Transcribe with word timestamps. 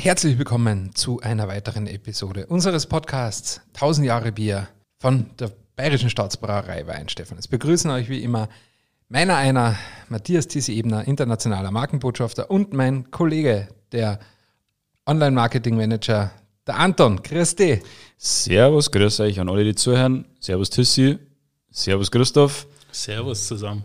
und 0.00 0.06
herzlich 0.06 0.38
willkommen 0.38 0.94
zu 0.94 1.20
einer 1.20 1.46
weiteren 1.46 1.86
Episode 1.86 2.46
unseres 2.46 2.86
Podcasts 2.86 3.60
1000 3.74 4.06
Jahre 4.06 4.32
Bier 4.32 4.66
von 4.98 5.26
der 5.38 5.52
Bayerischen 5.76 6.08
Staatsbrauerei 6.08 6.86
Weinstefan. 6.86 7.36
Es 7.36 7.48
begrüßen 7.48 7.90
euch 7.90 8.08
wie 8.08 8.22
immer 8.22 8.48
meiner 9.10 9.36
einer, 9.36 9.76
Matthias 10.08 10.48
Tisi 10.48 10.78
Ebner, 10.78 11.06
internationaler 11.06 11.70
Markenbotschafter 11.70 12.50
und 12.50 12.72
mein 12.72 13.10
Kollege, 13.10 13.68
der 13.92 14.20
Online-Marketing-Manager, 15.04 16.30
der 16.66 16.78
Anton. 16.78 17.22
Grüß 17.22 17.56
dich. 17.56 17.82
Servus, 18.16 18.90
grüß 18.90 19.20
euch 19.20 19.38
an 19.38 19.50
alle, 19.50 19.64
die 19.64 19.74
zuhören. 19.74 20.24
Servus 20.40 20.70
Tissi. 20.70 21.18
Servus 21.70 22.10
Christoph. 22.10 22.66
Servus 22.90 23.46
zusammen. 23.46 23.84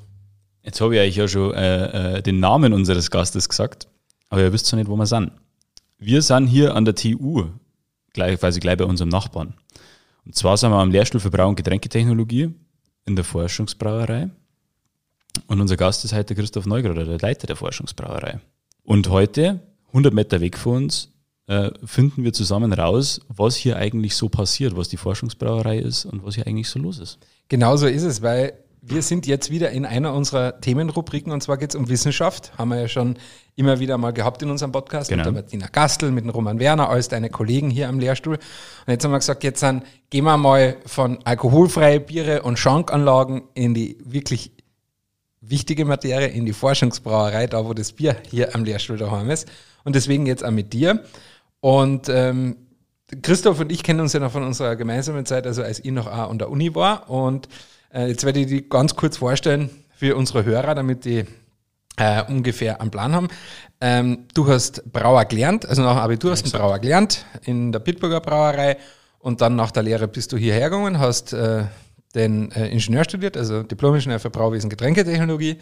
Jetzt 0.64 0.80
habe 0.80 0.96
ich 0.96 1.02
euch 1.02 1.18
ja 1.18 1.28
schon 1.28 1.54
äh, 1.54 2.20
äh, 2.20 2.22
den 2.22 2.40
Namen 2.40 2.72
unseres 2.72 3.12
Gastes 3.12 3.50
gesagt, 3.50 3.90
aber 4.30 4.44
ihr 4.44 4.54
wisst 4.54 4.72
ja 4.72 4.78
nicht, 4.78 4.90
wo 4.90 4.96
wir 4.96 5.08
sind. 5.08 5.34
Wir 5.98 6.22
sind 6.22 6.48
hier 6.48 6.76
an 6.76 6.84
der 6.84 6.96
TU, 6.96 7.46
gleich, 8.12 8.38
quasi 8.40 8.60
gleich 8.60 8.78
bei 8.78 8.86
unserem 8.86 9.10
Nachbarn. 9.10 9.54
Und 10.26 10.36
zwar 10.36 10.58
sind 10.58 10.72
wir 10.72 10.78
am 10.78 10.92
Lehrstuhl 10.92 11.22
für 11.22 11.30
Brau- 11.30 11.48
und 11.48 11.56
Getränketechnologie 11.56 12.54
in 13.06 13.16
der 13.16 13.24
Forschungsbrauerei. 13.24 14.30
Und 15.48 15.62
unser 15.62 15.78
Gast 15.78 16.04
ist 16.04 16.14
heute 16.14 16.36
Christoph 16.36 16.66
Neugrader, 16.66 17.06
der 17.06 17.20
Leiter 17.20 17.48
der 17.48 17.56
Forschungsbrauerei. 17.56 18.42
Und 18.84 19.10
heute, 19.10 19.62
100 19.88 20.14
Meter 20.14 20.42
weg 20.42 20.58
von 20.58 20.84
uns, 20.84 21.14
äh, 21.48 21.72
finden 21.86 22.24
wir 22.24 22.34
zusammen 22.34 22.74
raus, 22.74 23.22
was 23.30 23.56
hier 23.56 23.78
eigentlich 23.78 24.16
so 24.16 24.28
passiert, 24.28 24.76
was 24.76 24.90
die 24.90 24.98
Forschungsbrauerei 24.98 25.80
ist 25.80 26.06
und 26.06 26.26
was 26.26 26.36
hier 26.36 26.46
eigentlich 26.46 26.68
so 26.68 26.80
los 26.80 27.00
ist. 27.00 27.20
Genauso 27.48 27.88
ist 27.88 28.04
es, 28.04 28.22
weil 28.22 28.54
wir 28.88 29.02
sind 29.02 29.26
jetzt 29.26 29.50
wieder 29.50 29.72
in 29.72 29.84
einer 29.86 30.14
unserer 30.14 30.62
Themenrubriken 30.62 31.32
und 31.32 31.42
zwar 31.42 31.58
geht 31.58 31.72
es 31.72 31.76
um 31.76 31.90
Wissenschaft. 31.90 32.56
Haben 32.58 32.70
wir 32.70 32.82
ja 32.82 32.88
schon 32.88 33.18
immer 33.56 33.80
wieder 33.80 33.98
mal 33.98 34.12
gehabt 34.12 34.44
in 34.44 34.52
unserem 34.52 34.72
Podcast 34.72 35.10
Genau. 35.10 35.22
mit 35.22 35.26
der 35.26 35.34
Martina 35.34 35.68
Gastel, 35.72 36.12
mit 36.12 36.24
dem 36.24 36.30
Roman 36.30 36.60
Werner, 36.60 36.90
alles 36.90 37.08
deine 37.08 37.30
Kollegen 37.32 37.72
hier 37.72 37.90
am 37.90 38.00
Lehrstuhl. 38.00 38.36
Und 38.36 38.92
jetzt 38.92 39.04
haben 39.04 39.12
wir 39.12 39.18
gesagt, 39.18 39.44
jetzt 39.44 39.64
dann 39.64 39.82
gehen 40.12 40.24
wir 40.26 40.38
mal 40.38 40.78
von 40.86 41.18
alkoholfreie 41.24 42.00
Biere 42.00 42.44
und 42.44 42.60
Schankanlagen 42.60 43.44
in 43.56 43.74
die 43.74 43.98
wirklich 44.04 44.52
wichtige 45.42 45.86
Materie, 45.86 46.28
in 46.28 46.46
die 46.46 46.54
Forschungsbrauerei, 46.54 47.48
da 47.48 47.66
wo 47.66 47.74
das 47.74 47.92
Bier 47.92 48.18
hier 48.30 48.54
am 48.54 48.64
Lehrstuhl 48.66 48.98
daheim 48.98 49.32
ist. 49.32 49.48
Und 49.84 49.96
deswegen 49.96 50.28
jetzt 50.28 50.46
auch 50.46 50.52
mit 50.52 50.74
dir. 50.74 51.04
Und 51.60 52.08
ähm, 52.10 52.58
Christoph 53.24 53.60
und 53.60 53.72
ich 53.72 53.82
kennen 53.82 54.00
uns 54.00 54.14
ja 54.14 54.20
noch 54.20 54.32
von 54.32 54.44
unserer 54.44 54.76
gemeinsamen 54.76 55.26
Zeit, 55.26 55.48
also 55.48 55.64
als 55.64 55.80
ich 55.80 55.92
noch 55.92 56.08
auch 56.08 56.30
an 56.30 56.38
der 56.38 56.50
Uni 56.52 56.76
war. 56.76 57.10
Und 57.10 57.48
äh, 57.96 58.08
jetzt 58.08 58.26
werde 58.26 58.42
ich 58.42 58.48
die 58.48 58.68
ganz 58.68 58.96
kurz 58.96 59.18
vorstellen 59.18 59.70
für 59.96 60.16
unsere 60.16 60.44
Hörer, 60.44 60.76
damit 60.76 61.06
die 61.06 61.26
äh, 61.98 62.24
ungefähr 62.28 62.82
einen 62.82 62.92
Plan 62.92 63.14
haben. 63.14 63.30
Ähm, 63.80 64.26
du 64.34 64.48
hast 64.48 64.92
Brauer 64.92 65.26
gelernt, 65.26 65.66
also 65.66 65.82
nach 65.82 65.94
dem 65.94 66.00
Abitur 66.00 66.32
hast 66.32 66.46
du 66.46 66.52
einen 66.52 66.62
Brauer 66.62 66.80
gelernt 66.80 67.26
in 67.44 67.72
der 67.72 67.80
Bitburger 67.80 68.20
Brauerei 68.20 68.78
und 69.20 69.42
dann 69.42 69.56
nach 69.56 69.72
der 69.72 69.84
Lehre 69.84 70.08
bist 70.08 70.32
du 70.34 70.38
hierher 70.38 70.70
gegangen, 70.70 71.00
hast 71.00 71.34
äh, 71.34 71.66
den 72.14 72.52
äh, 72.52 72.68
Ingenieur 72.68 73.06
studiert, 73.06 73.38
also 73.38 73.64
Diplom-Ingenieur 73.64 74.20
für 74.20 74.30
Brauwesen 74.30 74.70
Getränketechnologie 74.70 75.58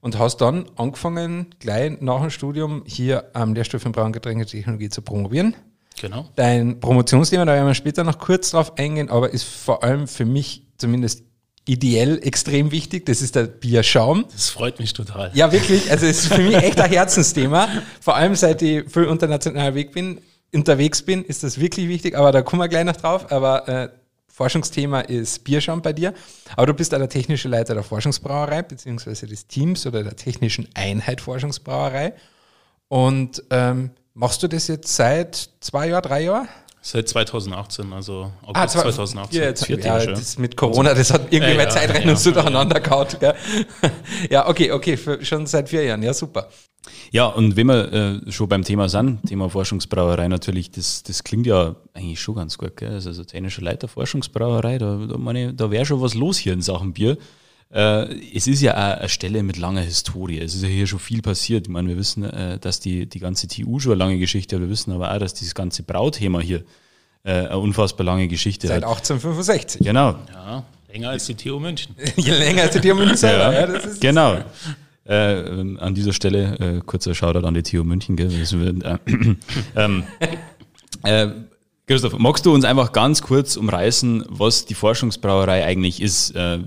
und 0.00 0.18
hast 0.18 0.38
dann 0.38 0.66
angefangen, 0.76 1.54
gleich 1.58 2.00
nach 2.00 2.20
dem 2.20 2.30
Studium 2.30 2.82
hier 2.86 3.30
am 3.32 3.54
Lehrstuhl 3.54 3.80
für 3.80 3.90
Brau- 3.90 4.04
und 4.04 4.12
Getränketechnologie 4.12 4.90
zu 4.90 5.02
promovieren. 5.02 5.54
Genau. 6.00 6.28
Dein 6.36 6.78
Promotionsthema, 6.78 7.44
da 7.44 7.54
werden 7.54 7.66
wir 7.66 7.74
später 7.74 8.04
noch 8.04 8.18
kurz 8.18 8.50
drauf 8.50 8.78
eingehen, 8.78 9.08
aber 9.10 9.30
ist 9.30 9.42
vor 9.42 9.82
allem 9.82 10.06
für 10.06 10.24
mich 10.24 10.68
zumindest 10.76 11.24
ideell 11.68 12.18
extrem 12.22 12.70
wichtig. 12.70 13.06
Das 13.06 13.20
ist 13.20 13.34
der 13.34 13.44
Bierschaum. 13.44 14.24
Das 14.32 14.48
freut 14.48 14.80
mich 14.80 14.92
total. 14.92 15.30
Ja, 15.34 15.52
wirklich. 15.52 15.90
Also 15.90 16.06
es 16.06 16.24
ist 16.24 16.32
für 16.32 16.42
mich 16.42 16.56
echt 16.56 16.80
ein 16.80 16.90
Herzensthema. 16.90 17.68
Vor 18.00 18.16
allem 18.16 18.34
seit 18.34 18.62
ich 18.62 18.90
viel 18.90 19.04
international 19.04 19.74
weg 19.74 19.92
bin, 19.92 20.20
unterwegs 20.52 21.02
bin, 21.02 21.24
ist 21.24 21.44
das 21.44 21.60
wirklich 21.60 21.88
wichtig. 21.88 22.16
Aber 22.16 22.32
da 22.32 22.42
kommen 22.42 22.62
wir 22.62 22.68
gleich 22.68 22.84
noch 22.84 22.96
drauf. 22.96 23.30
Aber 23.30 23.68
äh, 23.68 23.88
Forschungsthema 24.28 25.00
ist 25.00 25.44
Bierschaum 25.44 25.82
bei 25.82 25.92
dir. 25.92 26.14
Aber 26.56 26.66
du 26.66 26.74
bist 26.74 26.94
auch 26.94 26.98
der 26.98 27.08
technische 27.08 27.48
Leiter 27.48 27.74
der 27.74 27.82
Forschungsbrauerei, 27.82 28.62
beziehungsweise 28.62 29.26
des 29.26 29.46
Teams 29.46 29.84
oder 29.86 30.02
der 30.02 30.16
technischen 30.16 30.68
Einheit 30.74 31.20
Forschungsbrauerei. 31.20 32.14
Und 32.88 33.42
ähm, 33.50 33.90
machst 34.14 34.42
du 34.42 34.48
das 34.48 34.68
jetzt 34.68 34.94
seit 34.94 35.50
zwei 35.60 35.88
Jahren, 35.88 36.02
drei 36.02 36.22
Jahren? 36.22 36.48
Seit 36.90 37.06
2018, 37.06 37.92
also 37.92 38.32
August 38.40 38.56
Ah, 38.56 38.66
zwei- 38.66 38.80
2018. 38.84 39.38
Ja, 39.38 39.46
jetzt, 39.48 39.66
vierte 39.66 39.86
ja, 39.86 40.06
das 40.06 40.38
mit 40.38 40.56
Corona, 40.56 40.94
das 40.94 41.12
hat 41.12 41.30
irgendwie 41.30 41.50
Ja, 41.50 41.56
mein 41.58 41.66
ja, 41.66 41.68
Zeitrechnung 41.68 42.14
ja. 42.14 42.16
so 42.16 42.30
durcheinander 42.30 42.80
gehauen. 42.80 43.06
Gell? 43.20 43.34
Ja, 44.30 44.48
okay, 44.48 44.72
okay, 44.72 44.96
für, 44.96 45.22
schon 45.22 45.44
seit 45.46 45.68
vier 45.68 45.84
Jahren, 45.84 46.02
ja 46.02 46.14
super. 46.14 46.48
Ja, 47.10 47.26
und 47.26 47.56
wenn 47.56 47.66
wir 47.66 47.92
äh, 48.26 48.32
schon 48.32 48.48
beim 48.48 48.64
Thema 48.64 48.88
sind, 48.88 49.20
Thema 49.26 49.50
Forschungsbrauerei 49.50 50.28
natürlich, 50.28 50.70
das, 50.70 51.02
das 51.02 51.22
klingt 51.24 51.46
ja 51.46 51.76
eigentlich 51.92 52.20
schon 52.22 52.36
ganz 52.36 52.56
gut. 52.56 52.78
Gell? 52.78 52.94
Also, 52.94 53.12
so 53.12 53.22
technischer 53.22 53.60
Leiter 53.60 53.86
Forschungsbrauerei, 53.86 54.78
da, 54.78 54.96
da, 54.96 55.18
meine, 55.18 55.52
da 55.52 55.70
wäre 55.70 55.84
schon 55.84 56.00
was 56.00 56.14
los 56.14 56.38
hier 56.38 56.54
in 56.54 56.62
Sachen 56.62 56.94
Bier. 56.94 57.18
Äh, 57.70 58.34
es 58.34 58.46
ist 58.46 58.62
ja 58.62 58.72
auch 58.72 59.00
eine 59.00 59.08
Stelle 59.08 59.42
mit 59.42 59.58
langer 59.58 59.82
Historie. 59.82 60.38
Es 60.38 60.54
ist 60.54 60.62
ja 60.62 60.68
hier 60.68 60.86
schon 60.86 60.98
viel 60.98 61.20
passiert. 61.20 61.66
Ich 61.66 61.72
meine, 61.72 61.88
wir 61.88 61.96
wissen, 61.96 62.24
äh, 62.24 62.58
dass 62.58 62.80
die, 62.80 63.06
die 63.06 63.18
ganze 63.18 63.46
TU 63.46 63.78
schon 63.78 63.92
eine 63.92 63.98
lange 63.98 64.18
Geschichte 64.18 64.56
hat. 64.56 64.62
Wir 64.62 64.70
wissen 64.70 64.92
aber 64.92 65.12
auch, 65.12 65.18
dass 65.18 65.34
dieses 65.34 65.54
ganze 65.54 65.82
Brauthema 65.82 66.40
hier 66.40 66.64
äh, 67.24 67.32
eine 67.32 67.58
unfassbar 67.58 68.06
lange 68.06 68.26
Geschichte 68.28 68.68
Seit 68.68 68.84
hat. 68.84 68.90
1865. 68.90 69.82
Genau, 69.84 70.16
Ja, 70.32 70.64
länger 70.90 71.10
als 71.10 71.26
die 71.26 71.34
TU 71.34 71.58
München. 71.58 71.94
Je 72.16 72.32
länger 72.32 72.62
als 72.62 72.80
die 72.80 72.92
München 72.92 73.16
selber, 73.16 73.52
ja, 73.52 73.66
das 73.66 73.84
ist 73.84 74.00
Genau. 74.00 74.38
Äh, 75.06 75.40
ähm, 75.40 75.78
an 75.80 75.94
dieser 75.94 76.12
Stelle 76.12 76.58
äh, 76.58 76.80
kurzer 76.84 77.14
Shoutout 77.14 77.46
an 77.46 77.54
die 77.54 77.62
TU 77.62 77.82
München. 77.82 78.16
Gell? 78.16 78.30
Wird, 78.30 78.82
äh, 78.82 78.98
ähm, 79.76 80.04
äh, 81.02 81.28
Christoph, 81.86 82.18
magst 82.18 82.44
du 82.44 82.52
uns 82.52 82.66
einfach 82.66 82.92
ganz 82.92 83.22
kurz 83.22 83.56
umreißen, 83.56 84.24
was 84.28 84.66
die 84.66 84.74
Forschungsbrauerei 84.74 85.64
eigentlich 85.64 86.02
ist 86.02 86.36
äh, 86.36 86.58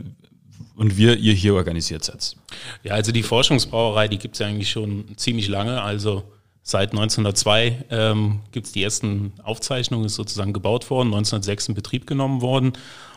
und 0.76 0.98
wie 0.98 1.14
ihr 1.14 1.34
hier 1.34 1.56
organisiert 1.56 2.04
seid? 2.04 2.36
Ja, 2.84 2.94
also 2.94 3.12
die 3.12 3.24
Forschungsbrauerei, 3.24 4.08
die 4.08 4.18
gibt 4.18 4.36
es 4.36 4.40
ja 4.40 4.48
eigentlich 4.48 4.70
schon 4.70 5.06
ziemlich 5.18 5.48
lange. 5.48 5.82
Also 5.82 6.24
seit 6.64 6.92
1902 6.92 7.86
ähm, 7.90 8.42
gibt 8.52 8.68
es 8.68 8.72
die 8.72 8.84
ersten 8.84 9.34
Aufzeichnungen, 9.44 10.06
ist 10.06 10.16
sozusagen 10.16 10.54
gebaut 10.54 10.90
worden, 10.90 11.08
1906 11.08 11.70
in 11.70 11.76
Betrieb 11.76 12.08
genommen 12.08 12.42
worden. 12.42 12.74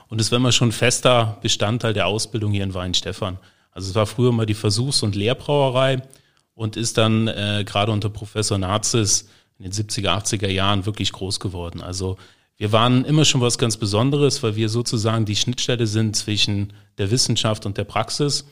Und 0.09 0.20
es 0.20 0.31
war 0.31 0.37
immer 0.37 0.53
schon 0.53 0.72
fester 0.72 1.38
Bestandteil 1.43 1.94
der 1.94 2.06
Ausbildung 2.06 2.53
hier 2.53 2.64
in 2.64 2.75
Weinstefan. 2.75 3.38
Also 3.72 3.91
es 3.91 3.94
war 3.94 4.06
früher 4.06 4.32
mal 4.32 4.47
die 4.47 4.54
Versuchs- 4.54 5.03
und 5.03 5.14
Lehrbrauerei 5.14 6.03
und 6.54 6.76
ist 6.76 6.98
dann 6.98 7.28
äh, 7.28 7.64
gerade 7.66 7.91
unter 7.93 8.09
Professor 8.09 8.59
Nazis 8.59 9.28
in 9.59 9.64
den 9.64 9.72
70er, 9.72 10.22
80er 10.22 10.48
Jahren 10.48 10.87
wirklich 10.87 11.12
groß 11.12 11.41
geworden. 11.41 11.81
Also 11.81 12.16
wir 12.56 12.72
waren 12.72 13.04
immer 13.04 13.25
schon 13.25 13.41
was 13.41 13.59
ganz 13.59 13.76
Besonderes, 13.76 14.42
weil 14.42 14.56
wir 14.56 14.69
sozusagen 14.69 15.25
die 15.25 15.37
Schnittstelle 15.37 15.87
sind 15.87 16.15
zwischen 16.15 16.72
der 16.98 17.10
Wissenschaft 17.10 17.66
und 17.66 17.76
der 17.76 17.84
Praxis. 17.84 18.47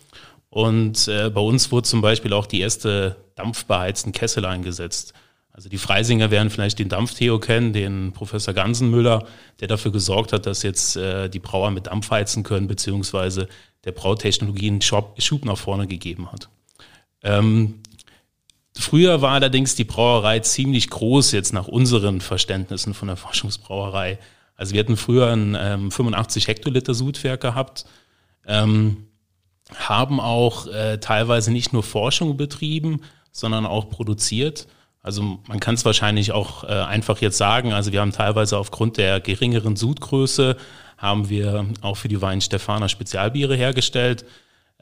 Und 0.51 1.09
äh, 1.09 1.31
bei 1.31 1.41
uns 1.41 1.71
wurde 1.73 1.89
zum 1.89 2.01
Beispiel 2.01 2.33
auch 2.33 2.47
die 2.47 2.61
erste 2.61 3.17
dampfbeheizten 3.37 4.13
Kessel 4.13 4.45
eingesetzt. 4.45 5.15
Also 5.53 5.69
die 5.69 5.79
Freisinger 5.79 6.31
werden 6.31 6.51
vielleicht 6.51 6.79
den 6.79 6.89
Dampftheo 6.89 7.39
kennen, 7.39 7.73
den 7.73 8.13
Professor 8.13 8.55
Gansenmüller, 8.55 9.27
der 9.61 9.69
dafür 9.69 9.93
gesorgt 9.93 10.33
hat, 10.33 10.47
dass 10.47 10.63
jetzt 10.63 10.97
äh, 10.97 11.29
die 11.29 11.39
Brauer 11.39 11.71
mit 11.71 11.87
Dampf 11.87 12.11
heizen 12.11 12.43
können, 12.43 12.67
beziehungsweise 12.67 13.49
der 13.85 13.93
Brautechnologie 13.93 14.69
einen 14.69 14.83
Schub, 14.83 15.45
nach 15.45 15.59
vorne 15.59 15.87
gegeben 15.87 16.33
hat. 16.33 16.49
Ähm, 17.23 17.81
Früher 18.75 19.21
war 19.21 19.33
allerdings 19.33 19.75
die 19.75 19.85
Brauerei 19.85 20.41
ziemlich 20.41 20.89
groß, 20.89 21.33
jetzt 21.33 21.53
nach 21.53 21.69
unseren 21.69 22.21
Verständnissen 22.21 22.95
von 22.95 23.09
der 23.09 23.17
Forschungsbrauerei. 23.17 24.19
Also 24.57 24.73
wir 24.75 24.81
hatten 24.81 24.97
früher 24.97 25.29
ein 25.29 25.57
ähm, 25.59 25.91
85 25.91 26.49
Hektoliter 26.49 26.95
Sudwerk 26.95 27.41
gehabt, 27.41 27.85
ähm, 28.47 29.09
haben 29.75 30.21
auch 30.21 30.67
äh, 30.67 30.99
teilweise 30.99 31.53
nicht 31.53 31.73
nur 31.73 31.83
Forschung 31.83 32.37
betrieben, 32.37 33.03
sondern 33.31 33.67
auch 33.67 33.89
produziert. 33.91 34.69
Also 35.03 35.41
man 35.49 35.61
kann 35.61 35.75
es 35.75 35.85
wahrscheinlich 35.85 36.33
auch 36.33 36.65
äh, 36.65 36.69
einfach 36.69 37.21
jetzt 37.21 37.39
sagen, 37.39 37.73
also 37.73 37.93
wir 37.93 38.01
haben 38.01 38.13
teilweise 38.13 38.57
aufgrund 38.57 38.99
der 38.99 39.21
geringeren 39.21 39.77
Sudgröße 39.77 40.57
haben 40.97 41.29
wir 41.29 41.67
auch 41.81 41.97
für 41.97 42.09
die 42.09 42.23
Wein 42.23 42.41
Stefaner 42.41 42.89
Spezialbiere 42.89 43.57
hergestellt. 43.57 44.25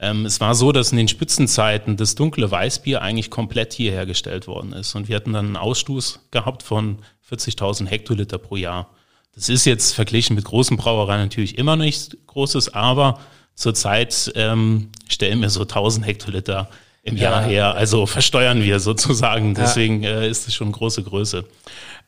Ähm, 0.01 0.25
es 0.25 0.41
war 0.41 0.55
so, 0.55 0.71
dass 0.71 0.91
in 0.91 0.97
den 0.97 1.07
Spitzenzeiten 1.07 1.95
das 1.95 2.15
dunkle 2.15 2.49
Weißbier 2.49 3.01
eigentlich 3.03 3.29
komplett 3.29 3.71
hier 3.71 3.91
hergestellt 3.91 4.47
worden 4.47 4.73
ist. 4.73 4.95
Und 4.95 5.07
wir 5.07 5.15
hatten 5.15 5.33
dann 5.33 5.45
einen 5.45 5.57
Ausstoß 5.57 6.27
gehabt 6.31 6.63
von 6.63 6.97
40.000 7.29 7.85
Hektoliter 7.85 8.39
pro 8.39 8.55
Jahr. 8.55 8.89
Das 9.35 9.47
ist 9.47 9.65
jetzt 9.65 9.93
verglichen 9.93 10.35
mit 10.35 10.43
großen 10.43 10.75
Brauereien 10.75 11.21
natürlich 11.21 11.57
immer 11.57 11.75
nichts 11.75 12.17
Großes, 12.27 12.73
aber 12.73 13.19
zurzeit 13.53 14.31
ähm, 14.35 14.89
stellen 15.07 15.39
wir 15.39 15.49
so 15.49 15.61
1000 15.61 16.05
Hektoliter 16.05 16.69
im 17.03 17.15
Ja. 17.15 17.31
Jahr 17.31 17.43
her. 17.43 17.75
Also 17.75 18.07
versteuern 18.07 18.63
wir 18.63 18.79
sozusagen. 18.79 19.53
Deswegen 19.53 20.03
äh, 20.03 20.27
ist 20.27 20.47
es 20.47 20.55
schon 20.55 20.67
eine 20.67 20.75
große 20.75 21.03
Größe. 21.03 21.45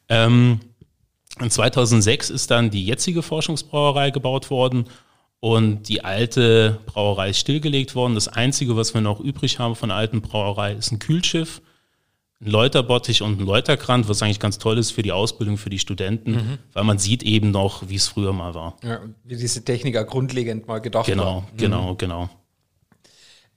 Ähm, 0.09 0.59
in 1.39 1.49
2006 1.49 2.31
ist 2.31 2.49
dann 2.49 2.71
die 2.71 2.85
jetzige 2.85 3.21
Forschungsbrauerei 3.21 4.09
gebaut 4.09 4.49
worden 4.49 4.85
und 5.43 5.89
die 5.89 6.05
alte 6.05 6.79
Brauerei 6.85 7.31
ist 7.31 7.39
stillgelegt 7.39 7.95
worden. 7.95 8.15
Das 8.15 8.29
Einzige, 8.29 8.77
was 8.77 8.93
wir 8.93 9.01
noch 9.01 9.19
übrig 9.19 9.59
haben 9.59 9.75
von 9.75 9.89
der 9.89 9.97
alten 9.97 10.21
Brauerei, 10.21 10.71
ist 10.71 10.93
ein 10.93 10.99
Kühlschiff, 10.99 11.61
ein 12.39 12.49
Läuterbottich 12.49 13.21
und 13.21 13.41
ein 13.41 13.45
Läuterkrant, 13.45 14.07
was 14.07 14.23
eigentlich 14.23 14.39
ganz 14.39 14.57
toll 14.57 14.77
ist 14.77 14.91
für 14.91 15.01
die 15.01 15.11
Ausbildung 15.11 15.57
für 15.57 15.69
die 15.69 15.79
Studenten, 15.79 16.31
mhm. 16.31 16.57
weil 16.71 16.85
man 16.85 16.97
sieht 16.97 17.23
eben 17.23 17.51
noch, 17.51 17.89
wie 17.89 17.95
es 17.95 18.07
früher 18.07 18.31
mal 18.31 18.55
war. 18.55 18.77
Ja, 18.83 19.01
wie 19.25 19.35
diese 19.35 19.65
Technik 19.65 19.97
auch 19.97 20.07
grundlegend 20.07 20.65
mal 20.65 20.79
gedacht 20.79 21.07
genau, 21.07 21.25
war. 21.25 21.47
Genau, 21.57 21.91
mhm. 21.91 21.97
genau, 21.97 22.29
genau. 22.29 22.29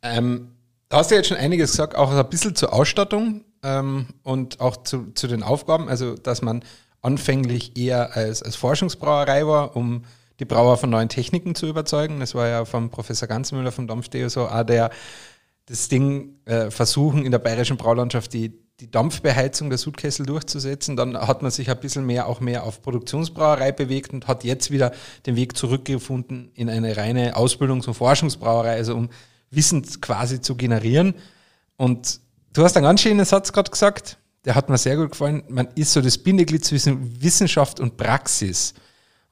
Ähm, 0.02 0.48
da 0.88 0.96
hast 0.96 1.12
du 1.12 1.14
jetzt 1.14 1.28
schon 1.28 1.36
einiges 1.36 1.70
gesagt, 1.70 1.94
auch 1.94 2.10
ein 2.10 2.28
bisschen 2.28 2.56
zur 2.56 2.72
Ausstattung 2.72 3.44
ähm, 3.62 4.06
und 4.24 4.58
auch 4.58 4.82
zu, 4.82 5.12
zu 5.14 5.28
den 5.28 5.44
Aufgaben, 5.44 5.88
also 5.88 6.16
dass 6.16 6.42
man 6.42 6.64
anfänglich 7.00 7.76
eher 7.76 8.16
als, 8.16 8.42
als 8.42 8.56
Forschungsbrauerei 8.56 9.46
war, 9.46 9.76
um 9.76 10.02
die 10.40 10.44
Brauer 10.44 10.76
von 10.76 10.90
neuen 10.90 11.08
Techniken 11.08 11.54
zu 11.54 11.66
überzeugen. 11.66 12.20
Das 12.20 12.34
war 12.34 12.48
ja 12.48 12.64
vom 12.64 12.90
Professor 12.90 13.28
Ganzmüller 13.28 13.72
vom 13.72 13.86
Dampfdeo 13.86 14.28
so, 14.28 14.48
auch 14.48 14.64
der 14.64 14.90
das 15.66 15.88
Ding 15.88 16.36
äh, 16.44 16.70
versuchen, 16.70 17.24
in 17.24 17.32
der 17.32 17.40
bayerischen 17.40 17.76
Braulandschaft 17.76 18.32
die, 18.32 18.52
die 18.78 18.90
Dampfbeheizung 18.90 19.68
der 19.68 19.78
Sudkessel 19.78 20.24
durchzusetzen. 20.24 20.96
Dann 20.96 21.16
hat 21.16 21.42
man 21.42 21.50
sich 21.50 21.68
ein 21.70 21.80
bisschen 21.80 22.06
mehr 22.06 22.28
auch 22.28 22.40
mehr 22.40 22.62
auf 22.62 22.82
Produktionsbrauerei 22.82 23.72
bewegt 23.72 24.12
und 24.12 24.28
hat 24.28 24.44
jetzt 24.44 24.70
wieder 24.70 24.92
den 25.26 25.34
Weg 25.34 25.56
zurückgefunden 25.56 26.52
in 26.54 26.70
eine 26.70 26.96
reine 26.96 27.36
Ausbildungs- 27.36 27.88
und 27.88 27.94
Forschungsbrauerei, 27.94 28.76
also 28.76 28.94
um 28.94 29.08
Wissen 29.50 29.82
quasi 30.00 30.40
zu 30.40 30.54
generieren. 30.54 31.14
Und 31.76 32.20
du 32.52 32.62
hast 32.62 32.76
einen 32.76 32.84
ganz 32.84 33.00
schönen 33.00 33.24
Satz 33.24 33.52
gerade 33.52 33.70
gesagt, 33.70 34.18
der 34.44 34.54
hat 34.54 34.68
mir 34.68 34.78
sehr 34.78 34.96
gut 34.96 35.10
gefallen. 35.10 35.42
Man 35.48 35.68
ist 35.74 35.92
so 35.92 36.00
das 36.00 36.16
Bindeglied 36.16 36.64
zwischen 36.64 37.20
Wissenschaft 37.20 37.80
und 37.80 37.96
Praxis. 37.96 38.74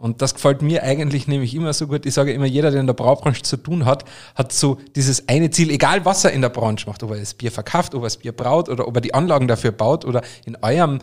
Und 0.05 0.21
das 0.21 0.35
gefällt 0.35 0.61
mir 0.61 0.83
eigentlich 0.83 1.29
nämlich 1.29 1.55
immer 1.55 1.73
so 1.73 1.87
gut. 1.87 2.05
Ich 2.05 2.13
sage 2.13 2.35
immer, 2.35 2.45
jeder, 2.45 2.71
der 2.71 2.79
in 2.79 2.87
der 2.87 2.93
Braubranche 2.93 3.41
zu 3.41 3.57
tun 3.57 3.87
hat, 3.87 4.05
hat 4.35 4.53
so 4.53 4.77
dieses 4.95 5.31
eine 5.31 5.49
Ziel, 5.49 5.71
egal 5.71 6.05
was 6.05 6.27
er 6.27 6.33
in 6.33 6.43
der 6.43 6.51
Branche 6.51 6.87
macht, 6.87 7.03
ob 7.03 7.13
er 7.13 7.17
das 7.17 7.33
Bier 7.33 7.51
verkauft, 7.51 7.95
ob 7.95 8.03
er 8.03 8.09
das 8.09 8.19
Bier 8.19 8.33
braut 8.33 8.69
oder 8.69 8.87
ob 8.87 8.95
er 8.95 9.01
die 9.01 9.15
Anlagen 9.15 9.49
dafür 9.49 9.73
baut 9.73 10.05
oder 10.05 10.21
in 10.45 10.59
eurem 10.61 10.99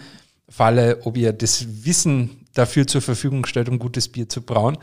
Falle, 0.47 0.99
ob 1.03 1.17
ihr 1.17 1.33
das 1.33 1.83
Wissen 1.83 2.45
dafür 2.53 2.85
zur 2.85 3.01
Verfügung 3.01 3.47
stellt, 3.47 3.69
um 3.69 3.79
gutes 3.79 4.07
Bier 4.07 4.29
zu 4.29 4.43
brauen, 4.43 4.77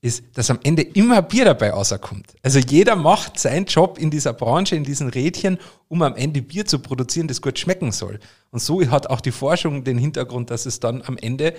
ist, 0.00 0.24
dass 0.32 0.50
am 0.50 0.60
Ende 0.62 0.80
immer 0.80 1.20
Bier 1.20 1.44
dabei 1.44 1.70
rauskommt. 1.70 2.36
Also 2.42 2.60
jeder 2.60 2.96
macht 2.96 3.38
seinen 3.38 3.66
Job 3.66 3.98
in 3.98 4.10
dieser 4.10 4.32
Branche, 4.32 4.76
in 4.76 4.84
diesen 4.84 5.10
Rädchen, 5.10 5.58
um 5.88 6.00
am 6.00 6.16
Ende 6.16 6.40
Bier 6.40 6.64
zu 6.64 6.78
produzieren, 6.78 7.28
das 7.28 7.42
gut 7.42 7.58
schmecken 7.58 7.92
soll. 7.92 8.18
Und 8.50 8.60
so 8.60 8.80
hat 8.90 9.08
auch 9.08 9.20
die 9.20 9.30
Forschung 9.30 9.84
den 9.84 9.98
Hintergrund, 9.98 10.50
dass 10.50 10.64
es 10.64 10.80
dann 10.80 11.02
am 11.02 11.18
Ende, 11.18 11.52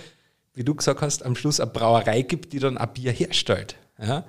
wie 0.59 0.63
du 0.63 0.75
gesagt 0.75 1.01
hast, 1.01 1.25
am 1.25 1.35
Schluss 1.35 1.59
eine 1.59 1.71
Brauerei 1.71 2.21
gibt, 2.21 2.53
die 2.53 2.59
dann 2.59 2.77
ein 2.77 2.93
Bier 2.93 3.11
herstellt. 3.11 3.77
Ja? 3.97 4.25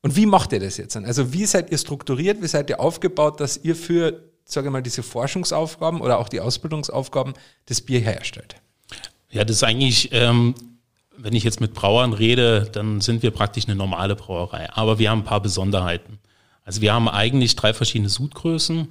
Und 0.00 0.14
wie 0.14 0.24
macht 0.24 0.52
ihr 0.52 0.60
das 0.60 0.76
jetzt? 0.76 0.96
Also 0.96 1.32
wie 1.32 1.44
seid 1.46 1.70
ihr 1.70 1.78
strukturiert, 1.78 2.40
wie 2.40 2.46
seid 2.46 2.70
ihr 2.70 2.78
aufgebaut, 2.78 3.40
dass 3.40 3.56
ihr 3.56 3.74
für, 3.74 4.22
sage 4.44 4.68
ich 4.68 4.72
mal, 4.72 4.82
diese 4.82 5.02
Forschungsaufgaben 5.02 6.00
oder 6.00 6.20
auch 6.20 6.28
die 6.28 6.40
Ausbildungsaufgaben 6.40 7.34
das 7.66 7.80
Bier 7.80 7.98
herstellt? 8.00 8.54
Ja, 9.30 9.44
das 9.44 9.56
ist 9.56 9.64
eigentlich 9.64 10.10
ähm, 10.12 10.54
wenn 11.18 11.34
ich 11.34 11.42
jetzt 11.42 11.60
mit 11.60 11.74
Brauern 11.74 12.12
rede, 12.12 12.68
dann 12.72 13.00
sind 13.00 13.22
wir 13.22 13.32
praktisch 13.32 13.66
eine 13.66 13.74
normale 13.74 14.14
Brauerei. 14.14 14.70
Aber 14.72 14.98
wir 14.98 15.10
haben 15.10 15.20
ein 15.20 15.24
paar 15.24 15.42
Besonderheiten. 15.42 16.18
Also 16.64 16.80
wir 16.80 16.94
haben 16.94 17.08
eigentlich 17.08 17.56
drei 17.56 17.74
verschiedene 17.74 18.08
Sudgrößen. 18.08 18.86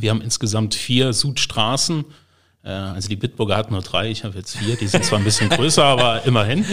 Wir 0.00 0.10
haben 0.10 0.20
insgesamt 0.20 0.74
vier 0.74 1.12
Sudstraßen. 1.12 2.04
Äh, 2.64 2.70
also 2.70 3.08
die 3.08 3.16
Bitburger 3.16 3.56
hat 3.56 3.70
nur 3.70 3.82
drei, 3.82 4.10
ich 4.10 4.24
habe 4.24 4.36
jetzt 4.38 4.56
vier. 4.56 4.76
Die 4.76 4.86
sind 4.86 5.04
zwar 5.04 5.18
ein 5.18 5.24
bisschen 5.24 5.48
größer, 5.48 5.84
aber 5.84 6.24
immerhin. 6.24 6.64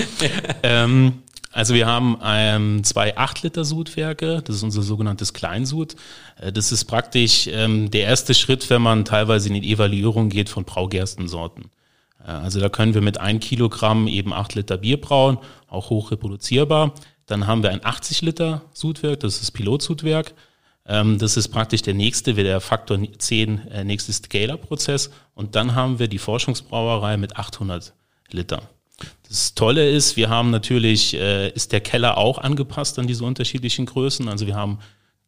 Ähm, 0.64 1.22
also 1.52 1.74
wir 1.74 1.88
haben 1.88 2.20
ähm, 2.24 2.84
zwei 2.84 3.18
8-Liter-Sudwerke, 3.18 4.44
das 4.46 4.58
ist 4.58 4.64
unser 4.64 4.84
sogenanntes 4.84 5.34
Kleinsud. 5.34 5.96
Äh, 6.40 6.52
das 6.52 6.72
ist 6.72 6.86
praktisch 6.86 7.48
ähm, 7.48 7.90
der 7.90 8.04
erste 8.04 8.34
Schritt, 8.34 8.70
wenn 8.70 8.82
man 8.82 9.06
teilweise 9.06 9.48
in 9.48 9.62
die 9.62 9.72
Evaluierung 9.72 10.30
geht 10.30 10.50
von 10.50 10.66
Braugerstensorten. 10.66 11.72
Äh, 12.24 12.32
also 12.32 12.60
da 12.60 12.70
können 12.70 12.94
wir 12.94 13.02
mit 13.02 13.20
ein 13.20 13.40
Kilogramm 13.40 14.08
eben 14.08 14.34
acht 14.34 14.56
Liter 14.56 14.78
Bier 14.78 15.02
brauen, 15.02 15.40
auch 15.68 15.90
hoch 15.90 16.12
reproduzierbar. 16.12 16.94
Dann 17.26 17.48
haben 17.48 17.64
wir 17.64 17.72
ein 17.72 17.84
80 17.84 18.22
Liter 18.22 18.62
Sudwerk, 18.74 19.22
das 19.22 19.36
ist 19.36 19.42
das 19.42 19.52
Pilotsudwerk. 19.52 20.34
Ähm, 20.88 21.18
das 21.20 21.38
ist 21.38 21.50
praktisch 21.50 21.82
der 21.82 21.94
nächste, 21.94 22.38
wie 22.38 22.44
der 22.44 22.62
Faktor 22.62 23.00
10 23.18 23.68
äh, 23.68 23.84
nächste 23.84 24.14
Scaler-Prozess. 24.14 25.12
Und 25.36 25.56
dann 25.56 25.76
haben 25.76 26.00
wir 26.00 26.08
die 26.08 26.18
Forschungsbrauerei 26.18 27.18
mit 27.18 27.38
800 27.38 27.94
Liter. 28.32 28.62
Das 29.28 29.54
Tolle 29.54 29.90
ist, 29.90 30.16
wir 30.16 30.30
haben 30.30 30.50
natürlich, 30.50 31.14
äh, 31.14 31.50
ist 31.50 31.72
der 31.72 31.82
Keller 31.82 32.18
auch 32.18 32.38
angepasst 32.38 32.98
an 32.98 33.08
diese 33.08 33.26
unterschiedlichen 33.26 33.86
Größen. 33.86 34.28
Also 34.30 34.48
wir 34.48 34.56
haben 34.56 34.80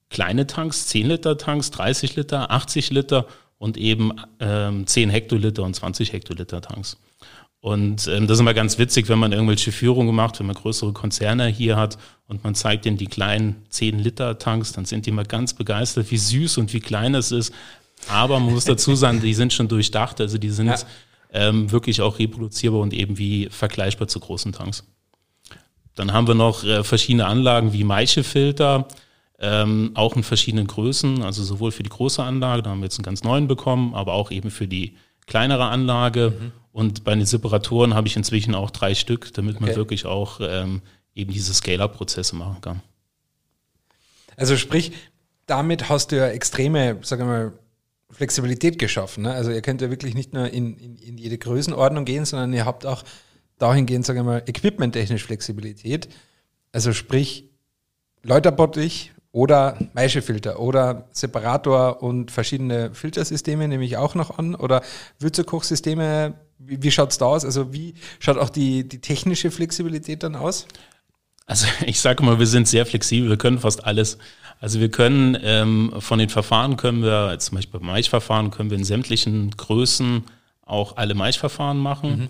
kleine 0.10 0.48
Tanks, 0.48 0.88
10 0.88 1.08
Liter 1.08 1.38
Tanks, 1.38 1.72
30 1.72 2.16
Liter, 2.16 2.50
80 2.50 2.90
Liter 2.92 3.28
und 3.58 3.78
eben 3.78 4.14
ähm, 4.40 4.88
10 4.88 5.10
Hektoliter 5.10 5.64
und 5.64 5.76
20 5.76 6.14
Hektoliter 6.14 6.62
Tanks. 6.62 6.98
Und 7.62 8.08
ähm, 8.08 8.28
das 8.28 8.38
ist 8.38 8.42
immer 8.42 8.54
ganz 8.54 8.78
witzig, 8.78 9.10
wenn 9.10 9.20
man 9.20 9.34
irgendwelche 9.34 9.72
Führungen 9.72 10.16
macht, 10.16 10.40
wenn 10.40 10.46
man 10.46 10.56
größere 10.56 10.94
Konzerne 10.94 11.48
hier 11.48 11.76
hat 11.76 11.98
und 12.28 12.44
man 12.44 12.56
zeigt 12.56 12.86
ihnen 12.86 12.98
die 12.98 13.08
kleinen 13.08 13.66
10-Liter-Tanks, 13.72 14.72
dann 14.72 14.86
sind 14.86 15.06
die 15.06 15.10
immer 15.10 15.26
ganz 15.26 15.54
begeistert, 15.54 16.10
wie 16.10 16.18
süß 16.18 16.58
und 16.58 16.72
wie 16.74 16.80
klein 16.80 17.16
es 17.16 17.32
ist. 17.32 17.54
Aber 18.08 18.40
man 18.40 18.54
muss 18.54 18.64
dazu 18.64 18.96
sagen, 18.96 19.20
die 19.20 19.34
sind 19.34 19.52
schon 19.52 19.68
durchdacht, 19.68 20.22
also 20.22 20.38
die 20.38 20.52
sind 20.52 20.68
ja. 20.68 20.78
ähm, 21.34 21.70
wirklich 21.70 22.02
auch 22.02 22.18
reproduzierbar 22.18 22.80
und 22.80 22.94
eben 22.94 23.18
wie 23.18 23.50
vergleichbar 23.50 24.08
zu 24.08 24.22
großen 24.22 24.54
Tanks. 24.54 24.86
Dann 25.96 26.14
haben 26.14 26.28
wir 26.28 26.36
noch 26.36 26.64
äh, 26.64 26.86
verschiedene 26.86 27.26
Anlagen 27.26 27.74
wie 27.74 27.84
Maischefilter, 27.84 28.88
ähm, 29.38 29.92
auch 29.96 30.16
in 30.16 30.24
verschiedenen 30.24 30.68
Größen, 30.68 31.24
also 31.24 31.44
sowohl 31.44 31.72
für 31.74 31.84
die 31.84 31.90
große 31.90 32.24
Anlage, 32.24 32.64
da 32.64 32.70
haben 32.70 32.80
wir 32.80 32.86
jetzt 32.86 33.00
einen 33.00 33.06
ganz 33.06 33.24
neuen 33.24 33.48
bekommen, 33.48 33.94
aber 33.96 34.14
auch 34.14 34.32
eben 34.32 34.50
für 34.50 34.68
die 34.68 34.96
kleinere 35.28 35.66
Anlage. 35.66 36.38
Mhm. 36.40 36.52
Und 36.72 37.04
bei 37.04 37.16
den 37.16 37.26
Separatoren 37.26 37.96
habe 37.96 38.08
ich 38.08 38.16
inzwischen 38.16 38.56
auch 38.56 38.70
drei 38.70 38.96
Stück, 38.96 39.34
damit 39.34 39.56
okay. 39.56 39.66
man 39.66 39.76
wirklich 39.76 40.06
auch 40.06 40.40
ähm, 40.42 40.82
eben 41.16 41.34
diese 41.34 41.54
Scale-Up-Prozesse 41.54 42.36
machen 42.36 42.62
kann. 42.62 42.82
Also 44.38 44.56
sprich, 44.56 44.92
damit 45.46 45.90
hast 45.90 46.12
du 46.12 46.18
ja 46.18 46.28
extreme, 46.28 47.00
sagen 47.02 47.24
wir 47.24 47.28
mal, 47.28 47.54
Flexibilität 48.12 48.80
geschaffen. 48.80 49.24
Ne? 49.24 49.34
Also 49.34 49.52
ihr 49.52 49.62
könnt 49.62 49.82
ja 49.82 49.90
wirklich 49.90 50.16
nicht 50.16 50.34
nur 50.34 50.50
in, 50.50 50.78
in, 50.78 50.96
in 50.98 51.18
jede 51.18 51.38
Größenordnung 51.38 52.06
gehen, 52.06 52.26
sondern 52.26 52.54
ihr 52.54 52.66
habt 52.66 52.86
auch 52.86 53.04
dahingehend, 53.60 54.06
sagen 54.06 54.20
wir 54.20 54.24
mal, 54.24 54.44
equipmenttechnisch 54.48 55.24
Flexibilität. 55.26 56.10
Also 56.72 56.94
sprich, 56.94 57.50
Läuterbottich 58.24 59.12
oder 59.32 59.78
Maischefilter 59.94 60.60
oder 60.60 61.08
Separator 61.12 62.02
und 62.02 62.32
verschiedene 62.32 62.94
Filtersysteme 62.94 63.68
nehme 63.68 63.86
ich 63.86 63.98
auch 63.98 64.16
noch 64.16 64.38
an 64.38 64.56
oder 64.56 64.82
Würzekochsysteme. 65.20 66.34
Wie, 66.60 66.84
wie 66.84 66.92
schaut 66.92 67.12
es 67.12 67.18
da 67.18 67.26
aus? 67.26 67.46
Also 67.46 67.74
wie 67.74 67.96
schaut 68.20 68.38
auch 68.38 68.50
die, 68.50 68.88
die 68.88 69.00
technische 69.00 69.50
Flexibilität 69.50 70.24
dann 70.24 70.36
aus? 70.36 70.68
Also 71.46 71.66
ich 71.86 72.00
sage 72.00 72.24
mal, 72.24 72.38
wir 72.40 72.48
sind 72.48 72.68
sehr 72.68 72.86
flexibel, 72.86 73.30
wir 73.30 73.38
können 73.38 73.60
fast 73.60 73.86
alles. 73.86 74.18
Also 74.62 74.80
wir 74.80 74.92
können 74.92 75.38
ähm, 75.42 75.94
von 76.00 76.20
den 76.20 76.30
Verfahren 76.30 76.76
können 76.76 77.02
wir, 77.02 77.38
zum 77.40 77.56
Beispiel 77.56 77.80
beim 77.80 77.88
Maischverfahren, 77.88 78.52
können 78.52 78.70
wir 78.70 78.78
in 78.78 78.84
sämtlichen 78.84 79.52
Größen 79.52 80.24
auch 80.66 80.98
alle 80.98 81.16
Maischverfahren 81.16 81.78
machen. 81.78 82.20
Mhm. 82.20 82.30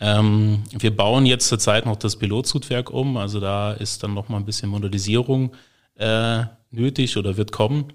Ähm, 0.00 0.62
wir 0.72 0.94
bauen 0.94 1.24
jetzt 1.26 1.48
zurzeit 1.48 1.86
noch 1.86 1.96
das 1.96 2.16
Pilotzutwerk 2.16 2.90
um, 2.90 3.16
also 3.16 3.40
da 3.40 3.72
ist 3.72 4.02
dann 4.02 4.14
noch 4.14 4.28
mal 4.28 4.36
ein 4.36 4.44
bisschen 4.44 4.68
Modellisierung 4.68 5.52
äh, 5.94 6.44
nötig 6.70 7.16
oder 7.16 7.36
wird 7.36 7.52
kommen. 7.52 7.92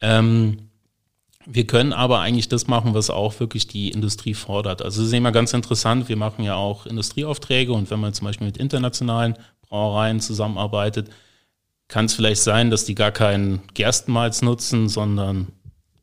Ähm, 0.00 0.70
wir 1.46 1.66
können 1.66 1.92
aber 1.92 2.20
eigentlich 2.20 2.48
das 2.48 2.66
machen, 2.66 2.94
was 2.94 3.10
auch 3.10 3.38
wirklich 3.40 3.66
die 3.66 3.90
Industrie 3.90 4.34
fordert. 4.34 4.82
Also 4.82 5.00
das 5.00 5.08
ist 5.08 5.14
immer 5.14 5.32
ganz 5.32 5.52
interessant. 5.52 6.08
Wir 6.08 6.16
machen 6.16 6.44
ja 6.44 6.54
auch 6.54 6.86
Industrieaufträge 6.86 7.72
und 7.72 7.90
wenn 7.90 8.00
man 8.00 8.14
zum 8.14 8.26
Beispiel 8.26 8.46
mit 8.46 8.56
internationalen 8.56 9.34
Brauereien 9.62 10.20
zusammenarbeitet, 10.20 11.08
kann 11.88 12.06
es 12.06 12.14
vielleicht 12.14 12.42
sein, 12.42 12.70
dass 12.70 12.84
die 12.84 12.94
gar 12.94 13.10
keinen 13.10 13.62
Gerstenmalz 13.74 14.42
nutzen, 14.42 14.88
sondern 14.88 15.48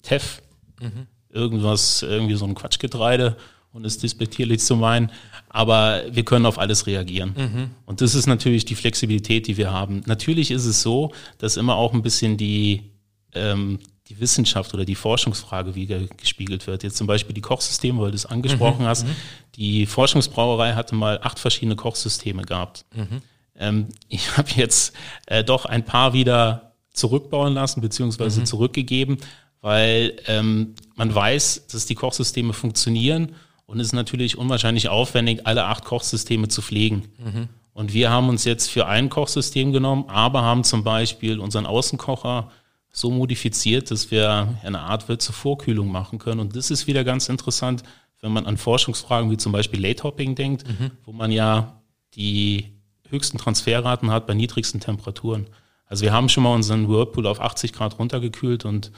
Teff. 0.02 0.42
Mhm. 0.80 1.08
Irgendwas, 1.32 2.04
irgendwie 2.04 2.36
so 2.36 2.46
ein 2.46 2.56
Quatschgetreide 2.56 3.38
und 3.72 3.86
es 3.86 3.98
despektierlich 3.98 4.60
zu 4.60 4.76
meinen. 4.76 5.12
Aber 5.50 6.04
wir 6.12 6.24
können 6.26 6.46
auf 6.46 6.60
alles 6.60 6.88
reagieren. 6.88 7.34
Mhm. 7.36 7.70
Und 7.86 8.02
das 8.02 8.16
ist 8.16 8.28
natürlich 8.28 8.66
die 8.66 8.76
Flexibilität, 8.76 9.48
die 9.48 9.58
wir 9.58 9.72
haben. 9.72 10.04
Natürlich 10.06 10.52
ist 10.52 10.66
es 10.66 10.82
so, 10.82 11.12
dass 11.38 11.58
immer 11.58 11.76
auch 11.76 11.94
ein 11.94 12.02
bisschen 12.02 12.38
die, 12.38 12.92
ähm, 13.34 13.80
die 14.10 14.20
Wissenschaft 14.20 14.74
oder 14.74 14.86
die 14.86 14.96
Forschungsfrage 14.96 15.76
wieder 15.76 16.00
gespiegelt 16.18 16.66
wird. 16.66 16.84
Jetzt 16.84 16.98
zum 16.98 17.06
Beispiel 17.06 17.34
die 17.34 17.42
Kochsysteme, 17.42 18.02
weil 18.02 18.12
du 18.12 18.16
es 18.16 18.26
angesprochen 18.26 18.84
mhm. 18.84 18.88
hast. 18.88 19.06
Mhm. 19.06 19.16
Die 19.56 19.86
Forschungsbrauerei 19.86 20.74
hatte 20.74 20.96
mal 20.96 21.20
acht 21.22 21.40
verschiedene 21.40 21.76
Kochsysteme 21.76 22.42
gehabt. 22.42 22.86
Mhm. 22.96 23.22
Ähm, 23.56 23.88
ich 24.08 24.36
habe 24.38 24.50
jetzt 24.56 24.96
äh, 25.28 25.44
doch 25.44 25.66
ein 25.66 25.86
paar 25.86 26.14
wieder 26.14 26.74
zurückbauen 26.92 27.54
lassen, 27.54 27.82
beziehungsweise 27.82 28.42
mhm. 28.42 28.46
zurückgegeben, 28.46 29.18
weil 29.62 30.16
ähm, 30.26 30.74
man 30.96 31.14
weiß, 31.14 31.68
dass 31.68 31.86
die 31.86 31.96
Kochsysteme 31.96 32.54
funktionieren 32.54 33.36
und 33.68 33.80
es 33.80 33.88
ist 33.88 33.94
natürlich 33.94 34.38
unwahrscheinlich 34.38 34.90
aufwendig, 34.90 35.46
alle 35.46 35.66
acht 35.66 35.86
Kochsysteme 35.86 36.48
zu 36.48 36.64
pflegen. 36.64 37.10
Mhm. 37.20 37.50
Und 37.74 37.94
wir 37.94 38.10
haben 38.10 38.28
uns 38.28 38.44
jetzt 38.44 38.70
für 38.72 38.88
ein 38.88 39.10
Kochsystem 39.10 39.72
genommen, 39.72 40.06
aber 40.08 40.42
haben 40.42 40.64
zum 40.64 40.84
Beispiel 40.84 41.40
unseren 41.40 41.68
Außenkocher 41.68 42.50
so 42.92 43.12
modifiziert, 43.12 43.92
dass 43.92 44.12
wir 44.12 44.56
eine 44.64 44.80
Art 44.80 45.08
Würze 45.08 45.34
Vorkühlung 45.34 45.92
machen 45.92 46.20
können. 46.20 46.40
Und 46.40 46.56
das 46.56 46.72
ist 46.72 46.88
wieder 46.88 47.04
ganz 47.04 47.30
interessant, 47.30 47.84
wenn 48.22 48.32
man 48.32 48.46
an 48.46 48.58
Forschungsfragen 48.58 49.32
wie 49.32 49.38
zum 49.38 49.52
Beispiel 49.52 49.82
Late 49.82 50.04
Hopping 50.04 50.36
denkt, 50.36 50.68
mhm. 50.68 50.92
wo 51.06 51.12
man 51.12 51.32
ja 51.32 51.82
die 52.16 52.74
höchsten 53.08 53.38
Transferraten 53.38 54.12
hat 54.12 54.28
bei 54.28 54.34
niedrigsten 54.34 54.80
Temperaturen. 54.80 55.48
Also 55.86 56.04
wir 56.04 56.14
haben 56.14 56.30
schon 56.30 56.44
mal 56.44 56.54
unseren 56.54 56.88
Whirlpool 56.88 57.26
auf 57.26 57.42
80 57.42 57.74
Grad 57.74 57.98
runtergekühlt 57.98 58.66
und 58.66 58.92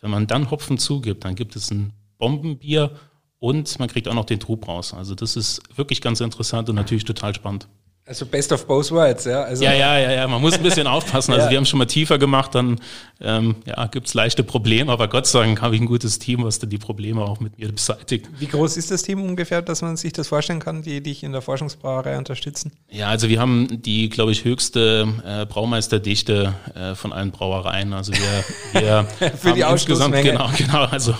wenn 0.00 0.10
man 0.10 0.26
dann 0.26 0.50
Hopfen 0.50 0.78
zugibt, 0.78 1.24
dann 1.24 1.34
gibt 1.34 1.56
es 1.56 1.70
ein 1.70 1.92
Bombenbier 2.18 2.92
und 3.38 3.78
man 3.78 3.88
kriegt 3.88 4.08
auch 4.08 4.14
noch 4.14 4.24
den 4.24 4.40
Trub 4.40 4.66
raus. 4.66 4.94
Also 4.94 5.14
das 5.14 5.36
ist 5.36 5.62
wirklich 5.76 6.00
ganz 6.00 6.20
interessant 6.20 6.68
und 6.68 6.76
natürlich 6.76 7.04
total 7.04 7.34
spannend. 7.34 7.68
Also 8.10 8.26
best 8.26 8.50
of 8.50 8.66
both 8.66 8.90
worlds, 8.90 9.24
ja. 9.24 9.44
Also 9.44 9.62
ja, 9.62 9.72
ja, 9.72 9.96
ja, 9.96 10.10
ja. 10.10 10.26
Man 10.26 10.40
muss 10.40 10.54
ein 10.54 10.64
bisschen 10.64 10.88
aufpassen. 10.88 11.32
Also 11.32 11.44
ja. 11.44 11.50
wir 11.52 11.58
haben 11.58 11.64
schon 11.64 11.78
mal 11.78 11.84
tiefer 11.84 12.18
gemacht, 12.18 12.56
dann 12.56 12.80
ähm, 13.20 13.54
ja, 13.64 13.86
gibt 13.86 14.08
es 14.08 14.14
leichte 14.14 14.42
Probleme, 14.42 14.90
aber 14.90 15.06
Gott 15.06 15.28
sei 15.28 15.44
Dank 15.44 15.62
habe 15.62 15.76
ich 15.76 15.80
ein 15.80 15.86
gutes 15.86 16.18
Team, 16.18 16.42
was 16.42 16.58
dann 16.58 16.70
die 16.70 16.78
Probleme 16.78 17.22
auch 17.22 17.38
mit 17.38 17.56
mir 17.56 17.70
beseitigt. 17.70 18.28
Wie 18.36 18.48
groß 18.48 18.76
ist 18.78 18.90
das 18.90 19.04
Team 19.04 19.22
ungefähr, 19.22 19.62
dass 19.62 19.80
man 19.82 19.96
sich 19.96 20.12
das 20.12 20.26
vorstellen 20.26 20.58
kann, 20.58 20.82
die 20.82 21.00
dich 21.00 21.22
in 21.22 21.30
der 21.30 21.40
Forschungsbrauerei 21.40 22.18
unterstützen? 22.18 22.72
Ja, 22.90 23.10
also 23.10 23.28
wir 23.28 23.38
haben 23.38 23.80
die, 23.80 24.08
glaube 24.08 24.32
ich, 24.32 24.42
höchste 24.44 25.06
äh, 25.24 25.46
Braumeisterdichte 25.46 26.52
äh, 26.74 26.96
von 26.96 27.12
allen 27.12 27.30
Brauereien. 27.30 27.92
Also 27.92 28.12
wir, 28.12 28.80
wir 28.80 29.04
Für 29.36 29.52
die 29.52 29.60
insgesamt, 29.60 30.20
genau, 30.20 30.50
genau, 30.58 30.82
also 30.86 31.14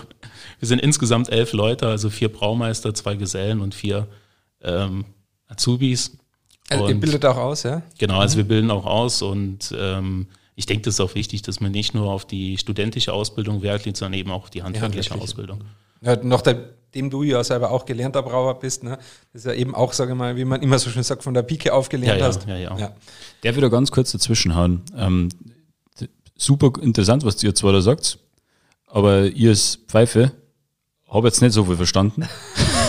wir 0.59 0.67
sind 0.67 0.81
insgesamt 0.81 1.29
elf 1.29 1.53
Leute, 1.53 1.87
also 1.87 2.11
vier 2.11 2.33
Braumeister, 2.33 2.93
zwei 2.95 3.15
Gesellen 3.15 3.61
und 3.61 3.77
vier 3.77 4.09
ähm, 4.61 5.05
Azubis. 5.47 6.19
Also 6.71 6.85
und 6.85 6.91
ihr 6.91 7.01
bildet 7.01 7.25
auch 7.27 7.37
aus, 7.37 7.65
ja? 7.65 7.83
Genau, 7.99 8.19
also 8.19 8.37
mhm. 8.37 8.39
wir 8.39 8.49
bilden 8.49 8.71
auch 8.71 8.87
aus 8.87 9.23
und 9.23 9.75
ähm, 9.77 10.29
ich 10.55 10.67
denke, 10.67 10.83
das 10.83 10.95
ist 10.95 11.01
auch 11.01 11.15
wichtig, 11.15 11.43
dass 11.43 11.61
man 11.61 11.73
nicht 11.73 11.95
nur 11.95 12.11
auf 12.11 12.25
die 12.25 12.57
studentische 12.59 13.13
Ausbildung 13.13 13.63
Wert 13.63 13.85
legt, 13.85 13.97
sondern 13.97 14.19
eben 14.19 14.31
auch 14.31 14.49
die 14.49 14.63
handwerkliche 14.63 15.15
ja, 15.15 15.21
Ausbildung. 15.21 15.65
Ja, 16.01 16.17
noch 16.23 16.43
dem 16.43 17.11
du 17.11 17.23
ja 17.23 17.43
selber 17.43 17.71
auch 17.71 17.87
gelernter 17.87 18.23
Brauer 18.23 18.59
bist, 18.59 18.85
ne? 18.85 18.99
das 19.33 19.43
ist 19.43 19.47
ja 19.47 19.53
eben 19.53 19.75
auch, 19.75 19.93
sage 19.93 20.13
ich 20.13 20.19
mal, 20.19 20.37
wie 20.37 20.45
man 20.45 20.63
immer 20.63 20.79
so 20.79 20.91
schön 20.91 21.03
sagt, 21.03 21.23
von 21.23 21.35
der 21.35 21.43
Pike 21.43 21.73
aufgelernt 21.73 22.21
ja, 22.21 22.27
hast. 22.27 22.47
Ja, 22.47 22.57
ja, 22.57 22.79
ja. 22.79 22.95
Der 23.43 23.57
wieder 23.57 23.71
ganz 23.71 23.91
kurz 23.91 24.13
dazwischenhauen. 24.13 24.83
Ähm, 24.97 25.29
super 26.37 26.73
interessant, 26.81 27.25
was 27.25 27.43
ihr 27.43 27.55
zwar 27.55 27.73
da 27.73 27.81
sagt, 27.81 28.19
aber 28.87 29.27
ihr 29.27 29.51
als 29.51 29.79
Pfeife 29.89 30.33
habe 31.09 31.27
jetzt 31.27 31.43
nicht 31.43 31.53
so 31.53 31.65
viel 31.65 31.77
verstanden. 31.77 32.29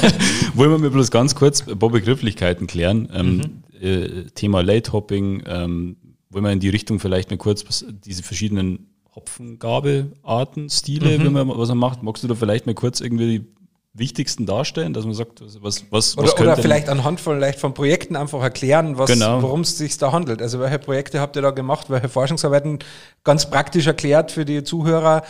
Wollen 0.55 0.71
wir 0.71 0.77
mir 0.77 0.89
bloß 0.89 1.11
ganz 1.11 1.35
kurz 1.35 1.67
ein 1.67 1.77
paar 1.77 1.89
Begrifflichkeiten 1.89 2.67
klären. 2.67 3.09
Ähm, 3.13 3.37
mhm. 3.37 3.60
Äh, 3.81 4.25
Thema 4.35 4.61
Late 4.61 4.91
Hopping, 4.93 5.43
ähm, 5.45 5.97
wollen 6.29 6.45
wir 6.45 6.51
in 6.51 6.59
die 6.59 6.69
Richtung 6.69 6.99
vielleicht 6.99 7.29
mal 7.29 7.37
kurz 7.37 7.85
diese 8.05 8.23
verschiedenen 8.23 8.87
Hopfengabearten, 9.15 10.69
Stile, 10.69 11.19
mhm. 11.19 11.23
wenn 11.25 11.47
man 11.47 11.57
was 11.57 11.69
man 11.69 11.77
macht. 11.77 12.03
Magst 12.03 12.23
du 12.23 12.27
da 12.27 12.35
vielleicht 12.35 12.65
mal 12.65 12.75
kurz 12.75 13.01
irgendwie 13.01 13.39
die 13.39 13.45
wichtigsten 13.93 14.45
darstellen, 14.45 14.93
dass 14.93 15.03
man 15.03 15.13
sagt, 15.13 15.41
was, 15.61 15.83
was, 15.89 16.15
was 16.15 16.33
Oder, 16.33 16.41
oder 16.41 16.57
vielleicht 16.57 16.87
anhand 16.87 17.19
von, 17.19 17.35
vielleicht 17.35 17.59
von 17.59 17.73
Projekten 17.73 18.15
einfach 18.15 18.41
erklären, 18.41 18.97
was, 18.97 19.11
genau. 19.11 19.41
worum 19.41 19.61
es 19.61 19.77
sich 19.77 19.97
da 19.97 20.13
handelt. 20.13 20.41
Also 20.41 20.61
welche 20.61 20.79
Projekte 20.79 21.19
habt 21.19 21.35
ihr 21.35 21.41
da 21.41 21.51
gemacht, 21.51 21.89
welche 21.89 22.07
Forschungsarbeiten 22.07 22.79
ganz 23.25 23.49
praktisch 23.49 23.87
erklärt 23.87 24.31
für 24.31 24.45
die 24.45 24.63
Zuhörer 24.63 25.23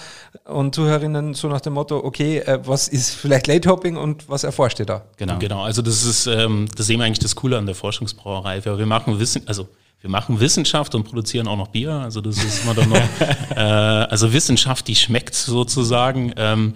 und 0.45 0.75
Zuhörerinnen, 0.75 1.33
so 1.33 1.47
nach 1.47 1.61
dem 1.61 1.73
Motto, 1.73 1.97
okay, 1.97 2.37
äh, 2.37 2.59
was 2.63 2.87
ist 2.87 3.11
vielleicht 3.11 3.47
Late 3.47 3.67
Hopping 3.67 3.97
und 3.97 4.29
was 4.29 4.43
erforscht 4.43 4.79
ihr 4.79 4.85
da? 4.85 5.05
Genau, 5.17 5.39
genau. 5.39 5.63
Also 5.63 5.81
das 5.81 6.05
ist, 6.05 6.27
ähm, 6.27 6.67
das 6.77 6.85
sehen 6.85 6.99
wir 6.99 7.05
eigentlich 7.05 7.19
das 7.19 7.35
Coole 7.35 7.57
an 7.57 7.65
der 7.65 7.75
Forschungsbrauerei. 7.75 8.63
Wir, 8.63 8.77
wir 8.77 8.85
machen 8.85 9.19
Wissen, 9.19 9.41
also 9.47 9.67
wir 10.01 10.09
machen 10.09 10.39
Wissenschaft 10.39 10.93
und 10.93 11.03
produzieren 11.03 11.47
auch 11.47 11.57
noch 11.57 11.69
Bier. 11.69 11.93
Also 11.93 12.21
das 12.21 12.37
ist 12.43 12.63
immer 12.63 12.75
doch 12.75 12.85
noch, 12.85 12.97
äh, 13.55 13.59
also 13.59 14.31
Wissenschaft, 14.33 14.87
die 14.87 14.95
schmeckt 14.95 15.33
sozusagen. 15.33 16.31
Ähm, 16.37 16.75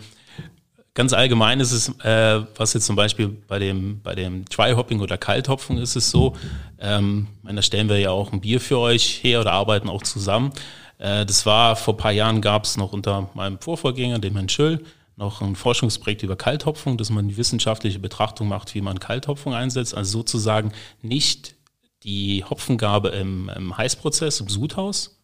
Ganz 0.96 1.12
allgemein 1.12 1.60
ist 1.60 1.74
es, 1.74 1.90
äh, 2.06 2.46
was 2.56 2.74
jetzt 2.74 2.86
zum 2.86 2.96
Beispiel 2.96 3.28
bei 3.28 3.60
dem, 3.60 4.00
bei 4.02 4.16
dem 4.16 4.46
Dry-Hopping 4.46 5.02
oder 5.02 5.18
Kalthopfen 5.18 5.78
ist 5.78 5.98
es 5.98 6.10
so, 6.10 6.38
ähm, 6.80 7.28
da 7.44 7.62
stellen 7.62 7.90
wir 7.90 8.00
ja 8.00 8.12
auch 8.12 8.32
ein 8.32 8.40
Bier 8.40 8.62
für 8.62 8.80
euch 8.80 9.22
her 9.22 9.42
oder 9.42 9.52
arbeiten 9.52 9.90
auch 9.90 10.04
zusammen. 10.04 10.54
Äh, 10.98 11.26
das 11.26 11.46
war, 11.46 11.76
vor 11.76 11.98
paar 11.98 12.14
Jahren 12.14 12.40
gab 12.40 12.64
es 12.64 12.78
noch 12.78 12.94
unter 12.94 13.30
meinem 13.34 13.60
Vorvorgänger, 13.60 14.20
dem 14.20 14.36
Herrn 14.36 14.48
Schüll, 14.48 14.86
noch 15.18 15.42
ein 15.42 15.58
Forschungsprojekt 15.58 16.24
über 16.24 16.38
Kalthopfung, 16.38 16.98
dass 16.98 17.10
man 17.10 17.28
die 17.28 17.36
wissenschaftliche 17.36 18.00
Betrachtung 18.00 18.48
macht, 18.48 18.74
wie 18.74 18.82
man 18.82 18.98
Kalthopfung 18.98 19.54
einsetzt. 19.54 19.96
Also 19.96 20.20
sozusagen 20.20 20.72
nicht 21.02 21.56
die 22.04 22.46
Hopfengabe 22.50 23.10
im, 23.10 23.52
im 23.54 23.78
Heißprozess, 23.78 24.40
im 24.40 24.48
Sudhaus, 24.48 25.22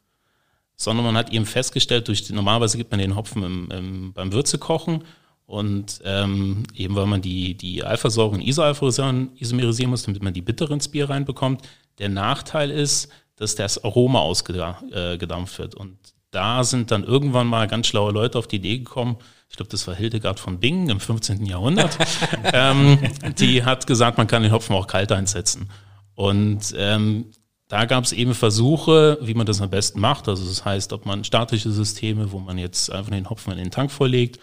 sondern 0.75 1.05
man 1.05 1.15
hat 1.15 1.31
eben 1.31 1.45
festgestellt, 1.45 2.09
durch 2.09 2.23
die, 2.23 2.33
normalerweise 2.33 2.77
gibt 2.77 2.91
man 2.91 2.99
den 2.99 3.15
Hopfen 3.15 3.43
im, 3.43 3.71
im, 3.71 4.13
beim 4.13 4.33
Würzekochen 4.33 5.05
und 5.51 5.99
ähm, 6.05 6.63
eben 6.73 6.95
weil 6.95 7.07
man 7.07 7.21
die, 7.21 7.55
die 7.55 7.83
Alphasäure 7.83 8.29
und 8.29 8.41
Isoalpha 8.41 8.87
isomerisieren 9.35 9.89
muss, 9.89 10.03
damit 10.03 10.23
man 10.23 10.33
die 10.33 10.41
bitteren 10.41 10.75
ins 10.75 10.87
Bier 10.87 11.09
reinbekommt. 11.09 11.67
Der 11.99 12.07
Nachteil 12.07 12.71
ist, 12.71 13.09
dass 13.35 13.55
das 13.55 13.83
Aroma 13.83 14.19
ausgedampft 14.19 15.59
wird. 15.59 15.75
Und 15.75 15.97
da 16.31 16.63
sind 16.63 16.89
dann 16.89 17.03
irgendwann 17.03 17.47
mal 17.47 17.67
ganz 17.67 17.87
schlaue 17.87 18.13
Leute 18.13 18.39
auf 18.39 18.47
die 18.47 18.55
Idee 18.55 18.77
gekommen, 18.77 19.17
ich 19.49 19.57
glaube, 19.57 19.69
das 19.69 19.85
war 19.85 19.93
Hildegard 19.93 20.39
von 20.39 20.61
Bingen 20.61 20.89
im 20.89 21.01
15. 21.01 21.45
Jahrhundert, 21.45 21.97
ähm, 22.53 22.97
die 23.37 23.65
hat 23.65 23.85
gesagt, 23.85 24.17
man 24.17 24.27
kann 24.27 24.43
den 24.43 24.53
Hopfen 24.53 24.73
auch 24.73 24.87
kalt 24.87 25.11
einsetzen. 25.11 25.69
Und 26.15 26.73
ähm, 26.77 27.25
da 27.67 27.83
gab 27.83 28.05
es 28.05 28.13
eben 28.13 28.33
Versuche, 28.35 29.17
wie 29.21 29.33
man 29.33 29.45
das 29.45 29.59
am 29.59 29.69
besten 29.69 29.99
macht. 29.99 30.29
Also 30.29 30.45
das 30.45 30.63
heißt, 30.63 30.93
ob 30.93 31.05
man 31.05 31.25
statische 31.25 31.71
Systeme, 31.71 32.31
wo 32.31 32.39
man 32.39 32.57
jetzt 32.57 32.89
einfach 32.89 33.11
den 33.11 33.29
Hopfen 33.29 33.51
in 33.51 33.57
den 33.57 33.71
Tank 33.71 33.91
vorlegt, 33.91 34.39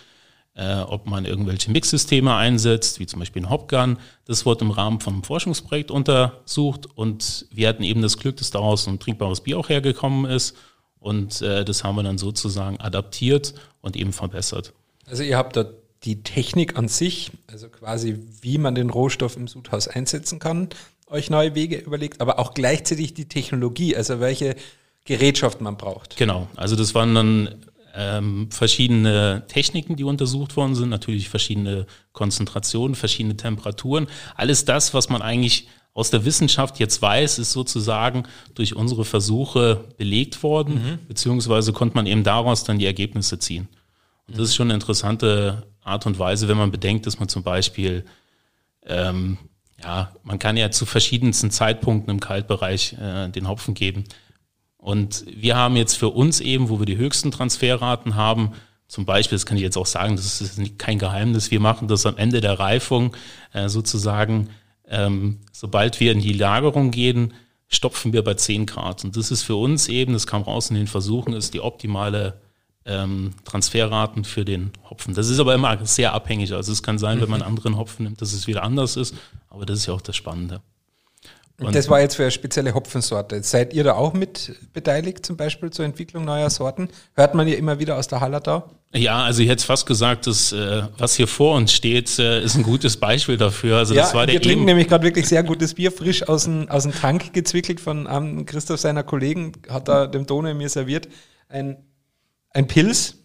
äh, 0.59 0.81
ob 0.81 1.07
man 1.07 1.25
irgendwelche 1.25 1.71
Mixsysteme 1.71 2.35
einsetzt, 2.35 2.99
wie 2.99 3.07
zum 3.07 3.21
Beispiel 3.21 3.43
ein 3.43 3.51
Hopgun. 3.51 3.99
Das 4.25 4.45
wurde 4.45 4.65
im 4.65 4.73
Rahmen 4.73 5.01
von 5.01 5.15
einem 5.15 5.23
Forschungsprojekt 5.23 5.91
untersucht 5.91 6.87
und 6.95 7.47
wir 7.53 7.69
hatten 7.69 7.85
eben 7.85 8.03
das 8.03 8.19
Glück, 8.19 8.37
dass 8.39 8.51
daraus 8.51 8.89
ein 8.89 8.99
trinkbares 8.99 9.41
Bier 9.41 9.59
auch 9.59 9.69
hergekommen 9.69 10.31
ist 10.31 10.57
und 10.99 11.43
äh, 11.43 11.65
das 11.65 11.85
haben 11.85 11.95
wir 11.95 12.03
dann 12.03 12.19
sozusagen 12.19 12.81
adaptiert 12.81 13.55
und 13.81 13.97
eben 13.97 14.13
verbessert. 14.13 14.73
Also 15.07 15.23
ihr 15.23 15.39
habt 15.39 15.57
da 15.57 15.65
die 16.05 16.23
Technik 16.23 16.77
an 16.77 16.89
sich, 16.89 17.31
also 17.47 17.69
quasi 17.69 18.19
wie 18.43 18.59
man 18.59 18.75
den 18.75 18.91
Rohstoff 18.91 19.37
im 19.37 19.47
Sudhaus 19.47 19.87
einsetzen 19.87 20.41
kann, 20.41 20.69
euch 21.07 21.31
neue 21.31 21.55
Wege 21.55 21.79
überlegt, 21.79 22.21
aber 22.21 22.39
auch 22.39 22.53
gleichzeitig 22.53 23.15
die 23.15 23.29
Technologie, 23.29 23.97
also 23.97 24.21
welche 24.21 24.57
Gerätschaften 25.05 25.65
man 25.65 25.77
braucht. 25.77 26.17
Genau, 26.17 26.49
also 26.57 26.77
das 26.77 26.95
waren 26.95 27.15
dann 27.15 27.65
ähm, 27.95 28.49
verschiedene 28.51 29.45
Techniken, 29.49 29.97
die 29.97 30.05
untersucht 30.05 30.57
worden 30.57 30.75
sind, 30.75 30.89
natürlich 30.89 31.29
verschiedene 31.29 31.87
Konzentrationen, 32.13 32.95
verschiedene 32.95 33.37
Temperaturen. 33.37 34.07
Alles 34.35 34.65
das, 34.65 34.95
was 34.95 35.09
man 35.09 35.23
eigentlich 35.23 35.69
aus 35.95 36.11
der 36.11 36.25
Wissenschaft 36.25 36.79
jetzt 36.79 37.03
weiß, 37.03 37.41
ist 37.41 37.53
sozusagen 37.53 38.23
durch 38.55 38.77
unsere 38.77 39.05
Versuche 39.05 39.85
belegt 39.97 40.43
worden, 40.45 40.75
mhm. 40.75 40.99
beziehungsweise 41.09 41.73
konnte 41.73 41.97
man 41.97 42.07
eben 42.07 42.23
daraus 42.23 42.63
dann 42.63 42.79
die 42.79 42.87
Ergebnisse 42.87 43.39
ziehen. 43.39 43.69
Und 44.29 44.39
das 44.39 44.51
ist 44.51 44.55
schon 44.55 44.69
eine 44.69 44.75
interessante 44.75 45.67
Art 45.83 46.07
und 46.07 46.19
Weise, 46.19 46.49
wenn 46.49 46.57
man 46.57 46.71
bedenkt, 46.71 47.07
dass 47.07 47.19
man 47.19 47.29
zum 47.29 47.43
Beispiel, 47.43 48.05
ähm, 48.87 49.39
ja, 49.83 50.13
man 50.23 50.39
kann 50.39 50.57
ja 50.57 50.71
zu 50.71 50.87
verschiedensten 50.87 51.51
Zeitpunkten 51.51 52.11
im 52.11 52.21
Kaltbereich 52.21 52.95
äh, 53.01 53.29
den 53.31 53.49
Hopfen 53.49 53.75
geben. 53.75 54.05
Und 54.79 55.25
wir 55.27 55.57
haben 55.57 55.77
jetzt 55.77 55.95
für 55.95 56.09
uns 56.09 56.41
eben, 56.41 56.69
wo 56.69 56.79
wir 56.79 56.87
die 56.87 56.97
höchsten 56.97 57.31
Transferraten 57.31 58.15
haben, 58.15 58.53
zum 58.87 59.05
Beispiel, 59.05 59.37
das 59.37 59.45
kann 59.45 59.59
ich 59.59 59.63
jetzt 59.63 59.77
auch 59.77 59.87
sagen, 59.87 60.17
das 60.17 60.41
ist 60.41 60.79
kein 60.79 60.99
Geheimnis, 60.99 61.51
wir 61.51 61.61
machen 61.61 61.89
das 61.89 62.07
am 62.07 62.17
Ende 62.17 62.41
der 62.41 62.59
Reifung 62.59 63.15
äh, 63.53 63.69
sozusagen, 63.69 64.49
ähm, 64.89 65.41
sobald 65.53 66.01
wir 66.01 66.13
in 66.13 66.21
die 66.21 66.33
Lagerung 66.33 66.91
gehen, 66.91 67.35
stopfen 67.69 68.15
wir 68.15 68.25
bei 68.25 68.35
10 68.35 68.65
Grad. 68.65 69.05
Und 69.05 69.17
das 69.17 69.31
ist 69.31 69.43
für 69.43 69.57
uns 69.57 69.89
eben, 69.89 70.15
das 70.15 70.27
kam 70.27 70.43
raus 70.43 70.71
in 70.71 70.77
den 70.77 70.87
Versuchen, 70.87 71.35
ist 71.35 71.53
die 71.53 71.61
optimale 71.61 72.41
ähm, 72.87 73.35
Transferraten 73.45 74.25
für 74.25 74.47
den 74.47 74.73
Hopfen. 74.89 75.13
Das 75.13 75.29
ist 75.29 75.39
aber 75.39 75.55
immer 75.55 75.85
sehr 75.85 76.15
abhängig. 76.15 76.55
Also 76.55 76.73
es 76.73 76.83
kann 76.83 76.99
sein, 76.99 77.21
wenn 77.21 77.29
man 77.29 77.41
mhm. 77.41 77.47
anderen 77.47 77.77
Hopfen 77.77 78.05
nimmt, 78.05 78.23
dass 78.23 78.33
es 78.33 78.47
wieder 78.47 78.63
anders 78.63 78.97
ist, 78.97 79.15
aber 79.51 79.67
das 79.67 79.81
ist 79.81 79.87
ja 79.87 79.93
auch 79.93 80.01
das 80.01 80.17
Spannende. 80.17 80.63
Und 81.61 81.75
das 81.75 81.89
war 81.89 82.01
jetzt 82.01 82.15
für 82.15 82.23
eine 82.23 82.31
spezielle 82.31 82.73
Hopfensorte. 82.73 83.43
Seid 83.43 83.75
ihr 83.75 83.83
da 83.83 83.95
auch 83.95 84.13
mit 84.13 84.55
beteiligt, 84.73 85.27
zum 85.27 85.37
Beispiel 85.37 85.71
zur 85.71 85.85
Entwicklung 85.85 86.25
neuer 86.25 86.51
Sorten? 86.51 86.89
Hört 87.15 87.35
man 87.35 87.49
ja 87.49 87.57
immer 87.57 87.81
wieder 87.81 87.97
aus 87.97 88.07
der 88.07 88.21
Halle 88.21 88.41
da? 88.41 88.71
Ja, 88.95 89.25
also 89.25 89.43
ich 89.43 89.49
hätte 89.49 89.65
fast 89.65 89.85
gesagt, 89.85 90.29
dass 90.29 90.53
äh, 90.53 90.83
was 90.97 91.15
hier 91.15 91.27
vor 91.27 91.57
uns 91.57 91.73
steht, 91.73 92.17
äh, 92.21 92.43
ist 92.43 92.55
ein 92.55 92.63
gutes 92.63 92.97
Beispiel 92.97 93.37
dafür. 93.37 93.79
Also 93.79 93.93
ja, 93.93 94.03
das 94.03 94.15
war 94.15 94.27
der 94.27 94.35
wir 94.35 94.41
trinken 94.43 94.67
nämlich 94.67 94.87
gerade 94.87 95.05
wirklich 95.05 95.27
sehr 95.27 95.43
gutes 95.43 95.75
Bier, 95.75 95.91
frisch 95.91 96.27
aus 96.29 96.45
dem, 96.45 96.69
aus 96.71 96.85
dem 96.85 96.93
Tank 96.93 97.33
gezwickelt 97.33 97.81
von 97.81 98.07
um, 98.07 98.47
Christoph 98.47 98.79
seiner 98.79 99.03
Kollegen, 99.03 99.53
hat 99.69 99.89
da 99.89 100.07
dem 100.07 100.27
Dono 100.27 100.55
mir 100.55 100.69
serviert. 100.69 101.09
Ein, 101.49 101.77
ein 102.51 102.69
Pilz, 102.69 103.17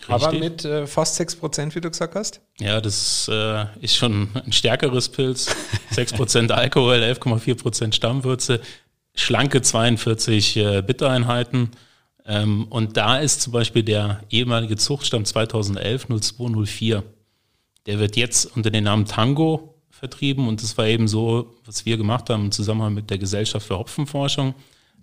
Richtig. 0.00 0.10
Aber 0.10 0.32
mit 0.32 0.64
äh, 0.64 0.86
fast 0.86 1.20
6%, 1.20 1.74
wie 1.74 1.80
du 1.80 1.90
gesagt 1.90 2.14
hast? 2.14 2.40
Ja, 2.60 2.80
das 2.80 3.28
äh, 3.30 3.66
ist 3.80 3.96
schon 3.96 4.28
ein 4.34 4.52
stärkeres 4.52 5.08
Pilz. 5.08 5.54
6% 5.92 6.50
Alkohol, 6.50 6.94
11,4% 6.96 7.92
Stammwürze, 7.92 8.60
schlanke 9.14 9.60
42 9.60 10.56
äh, 10.56 10.82
Bittereinheiten. 10.82 11.70
Ähm, 12.24 12.66
und 12.70 12.96
da 12.96 13.18
ist 13.18 13.42
zum 13.42 13.52
Beispiel 13.52 13.82
der 13.82 14.22
ehemalige 14.30 14.76
Zuchtstamm 14.76 15.24
2011 15.24 16.06
0204. 16.08 17.02
Der 17.86 17.98
wird 17.98 18.16
jetzt 18.16 18.56
unter 18.56 18.70
dem 18.70 18.84
Namen 18.84 19.06
Tango 19.06 19.74
vertrieben 19.90 20.46
und 20.46 20.62
das 20.62 20.78
war 20.78 20.86
eben 20.86 21.08
so, 21.08 21.54
was 21.64 21.84
wir 21.84 21.96
gemacht 21.96 22.30
haben 22.30 22.46
im 22.46 22.52
Zusammenhang 22.52 22.94
mit 22.94 23.10
der 23.10 23.18
Gesellschaft 23.18 23.66
für 23.66 23.78
Hopfenforschung. 23.78 24.54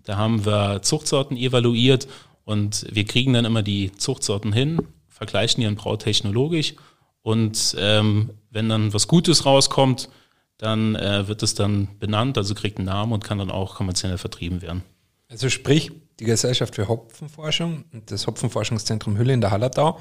Da 0.03 0.17
haben 0.17 0.45
wir 0.45 0.81
Zuchtsorten 0.81 1.35
evaluiert 1.35 2.07
und 2.45 2.85
wir 2.89 3.05
kriegen 3.05 3.33
dann 3.33 3.45
immer 3.45 3.63
die 3.63 3.91
Zuchtsorten 3.91 4.53
hin, 4.53 4.79
vergleichen 5.07 5.61
die 5.61 5.67
an 5.67 5.75
brautechnologisch 5.75 6.75
und 7.21 7.75
ähm, 7.77 8.31
wenn 8.51 8.69
dann 8.69 8.93
was 8.93 9.07
Gutes 9.07 9.45
rauskommt, 9.45 10.09
dann 10.57 10.95
äh, 10.95 11.27
wird 11.27 11.43
es 11.43 11.53
dann 11.55 11.89
benannt, 11.99 12.37
also 12.37 12.53
kriegt 12.55 12.77
einen 12.77 12.85
Namen 12.85 13.11
und 13.11 13.23
kann 13.23 13.39
dann 13.39 13.51
auch 13.51 13.75
kommerziell 13.75 14.17
vertrieben 14.17 14.61
werden. 14.61 14.83
Also 15.27 15.49
sprich, 15.49 15.91
die 16.19 16.25
Gesellschaft 16.25 16.75
für 16.75 16.87
Hopfenforschung 16.87 17.85
und 17.91 18.11
das 18.11 18.27
Hopfenforschungszentrum 18.27 19.17
Hülle 19.17 19.33
in 19.33 19.41
der 19.41 19.51
Hallertau 19.51 19.99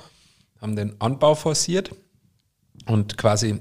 haben 0.61 0.77
den 0.77 1.01
Anbau 1.01 1.35
forciert 1.35 1.91
und 2.87 3.17
quasi 3.17 3.61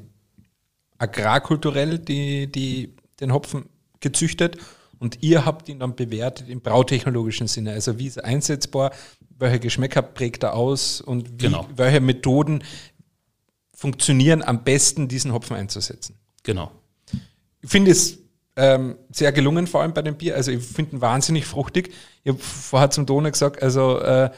agrarkulturell 0.98 2.00
die, 2.00 2.52
die, 2.52 2.96
den 3.20 3.34
Hopfen 3.34 3.70
gezüchtet 4.00 4.58
und 5.00 5.22
ihr 5.22 5.46
habt 5.46 5.70
ihn 5.70 5.80
dann 5.80 5.96
bewertet 5.96 6.50
im 6.50 6.62
brautechnologischen 6.62 7.48
Sinne. 7.48 7.72
Also 7.72 8.00
wie 8.00 8.08
ist 8.08 8.18
er 8.18 8.26
einsetzbar, 8.26 8.92
welche 9.38 9.60
Geschmäcker 9.60 10.02
prägt 10.02 10.44
er 10.44 10.56
aus 10.56 11.02
und 11.02 11.30
wie, 11.34 11.46
Genau. 11.46 11.68
welche 11.76 12.00
Methoden 12.00 12.64
funktionieren 13.76 14.42
am 14.44 14.64
besten, 14.64 15.08
diesen 15.08 15.34
Hopfen 15.34 15.56
einzusetzen. 15.56 16.16
Genau. 16.44 16.72
Ich 17.62 17.70
finde 17.70 17.92
es 17.92 18.20
ähm, 18.56 18.96
sehr 19.12 19.32
gelungen, 19.32 19.68
vor 19.68 19.82
allem 19.82 19.94
bei 19.94 20.02
dem 20.02 20.16
Bier. 20.16 20.36
Also 20.36 20.52
ich 20.52 20.64
finde 20.64 20.98
ihn 20.98 21.02
wahnsinnig 21.02 21.46
fruchtig. 21.46 21.92
Ich 22.24 22.32
habe 22.32 22.40
vorher 22.40 22.92
zum 22.92 23.06
Donner 23.06 23.32
gesagt, 23.32 23.62
also 23.62 24.00
äh, 24.00 24.30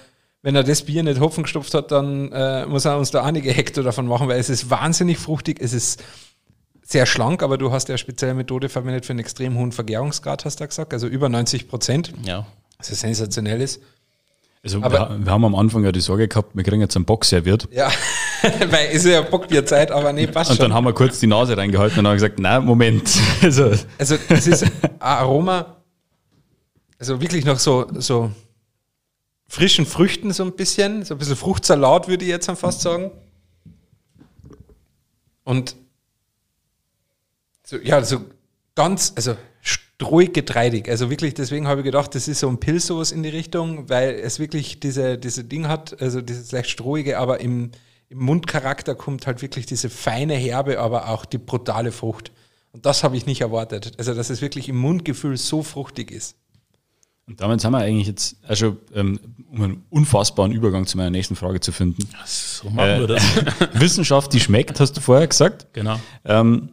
wenn 0.42 0.56
er 0.56 0.64
das 0.64 0.84
Bier 0.84 1.04
nicht 1.04 1.20
Hopfen 1.20 1.44
gestopft 1.44 1.74
hat, 1.74 1.92
dann 1.92 2.32
äh, 2.32 2.66
muss 2.66 2.86
er 2.86 2.98
uns 2.98 3.12
da 3.12 3.24
einige 3.24 3.52
Hektar 3.52 3.84
davon 3.84 4.08
machen, 4.08 4.28
weil 4.28 4.40
es 4.40 4.50
ist 4.50 4.70
wahnsinnig 4.70 5.18
fruchtig, 5.18 5.58
es 5.60 5.74
ist 5.74 6.04
sehr 6.88 7.08
schlank, 7.08 7.42
aber 7.42 7.58
du 7.58 7.72
hast 7.72 7.90
ja 7.90 7.98
spezielle 7.98 8.36
Methode 8.36 8.70
verwendet 8.70 9.06
für 9.08 9.12
einen 9.14 9.20
extrem 9.20 9.58
hohen 9.58 9.72
Vergärungsgrad, 9.72 10.46
hast 10.46 10.60
du 10.60 10.64
ja 10.64 10.68
gesagt, 10.68 10.94
also 10.94 11.08
über 11.08 11.30
90 11.30 11.68
Prozent, 11.68 12.14
Ja. 12.24 12.46
was 12.78 12.90
ja 12.90 12.96
sensationell 12.96 13.60
ist. 13.60 13.82
Also 14.64 14.82
Aber- 14.84 15.18
wir, 15.20 15.32
haben 15.32 15.46
am 15.46 15.56
Anfang 15.56 15.84
ja 15.84 15.92
die 15.92 16.00
Sorge 16.00 16.28
gehabt, 16.28 16.56
wir 16.56 16.64
kriegen 16.64 16.82
jetzt 16.82 16.96
einen 16.96 17.06
Bock 17.06 17.26
serviert. 17.26 17.68
Ja, 17.72 17.90
weil 18.70 18.88
es 18.92 19.04
ist 19.04 19.12
ja 19.12 19.22
Bockbierzeit, 19.22 19.92
aber 19.92 20.14
nee, 20.14 20.28
passt 20.28 20.52
Und 20.52 20.58
schon. 20.58 20.66
dann 20.66 20.74
haben 20.76 20.86
wir 20.86 20.94
kurz 20.94 21.20
die 21.20 21.28
Nase 21.28 21.58
reingehalten 21.58 22.00
und 22.00 22.08
haben 22.08 22.16
gesagt, 22.16 22.40
nein, 22.40 22.64
Moment. 22.64 23.10
Also, 23.42 23.72
Also 23.98 24.18
es 24.30 24.46
ist 24.48 24.64
ein 24.64 24.72
Aroma, 25.00 25.78
also 27.00 27.20
wirklich 27.20 27.46
noch 27.46 27.58
so, 27.60 27.88
so 27.96 28.32
frischen 29.48 29.86
Früchten 29.88 30.34
so 30.34 30.44
ein 30.44 30.54
bisschen, 30.54 31.04
so 31.04 31.16
ein 31.16 31.18
bisschen 31.18 31.36
Fruchtsalat 31.36 32.08
würde 32.08 32.26
ich 32.26 32.30
jetzt 32.32 32.50
fast 32.52 32.82
sagen. 32.82 33.12
Und 35.44 35.76
so, 37.66 37.78
ja, 37.78 38.04
so 38.04 38.22
ganz, 38.76 39.14
also 39.16 39.36
strohig 39.62 40.34
getreidig. 40.34 40.90
Also 40.90 41.10
wirklich, 41.10 41.34
deswegen 41.34 41.68
habe 41.68 41.82
ich 41.82 41.86
gedacht, 41.86 42.16
das 42.16 42.28
ist 42.28 42.40
so 42.40 42.48
ein 42.50 42.60
Pilzsoße 42.60 43.14
in 43.16 43.24
die 43.24 43.30
Richtung, 43.30 43.90
weil 43.90 44.12
es 44.12 44.40
wirklich 44.40 44.80
diese, 44.80 45.18
diese 45.18 45.44
Ding 45.44 45.68
hat, 45.68 46.00
also 46.02 46.22
dieses 46.22 46.52
leicht 46.52 46.70
strohige, 46.70 47.18
aber 47.18 47.40
im, 47.40 47.72
im 48.10 48.20
Mundcharakter 48.20 48.94
kommt 48.96 49.26
halt 49.26 49.42
wirklich 49.42 49.66
diese 49.66 49.90
feine 49.90 50.36
Herbe, 50.36 50.80
aber 50.80 51.10
auch 51.10 51.26
die 51.26 51.38
brutale 51.40 51.92
Frucht. 51.92 52.32
Und 52.72 52.86
das 52.86 53.04
habe 53.04 53.16
ich 53.18 53.26
nicht 53.26 53.42
erwartet. 53.42 53.94
Also, 53.98 54.14
dass 54.14 54.30
es 54.30 54.42
wirklich 54.42 54.68
im 54.70 54.76
Mundgefühl 54.78 55.38
so 55.38 55.64
fruchtig 55.64 56.12
ist. 56.12 56.36
und 57.26 57.40
damit 57.40 57.64
haben 57.64 57.72
wir 57.72 57.80
eigentlich 57.80 58.08
jetzt 58.08 58.36
schon, 58.54 58.78
ähm, 58.94 59.18
um 59.50 59.62
einen 59.62 59.86
unfassbaren 59.90 60.52
Übergang 60.52 60.86
zu 60.86 60.98
meiner 60.98 61.10
nächsten 61.10 61.38
Frage 61.38 61.62
zu 61.62 61.72
finden. 61.72 62.08
So 62.26 62.70
machen 62.70 63.00
wir 63.00 63.04
Äh, 63.06 63.08
das. 63.08 63.24
Wissenschaft, 63.82 64.34
die 64.34 64.42
schmeckt, 64.42 64.78
hast 64.82 64.92
du 64.98 65.02
vorher 65.02 65.26
gesagt. 65.26 65.68
genau. 65.74 66.00
Ähm, 66.26 66.70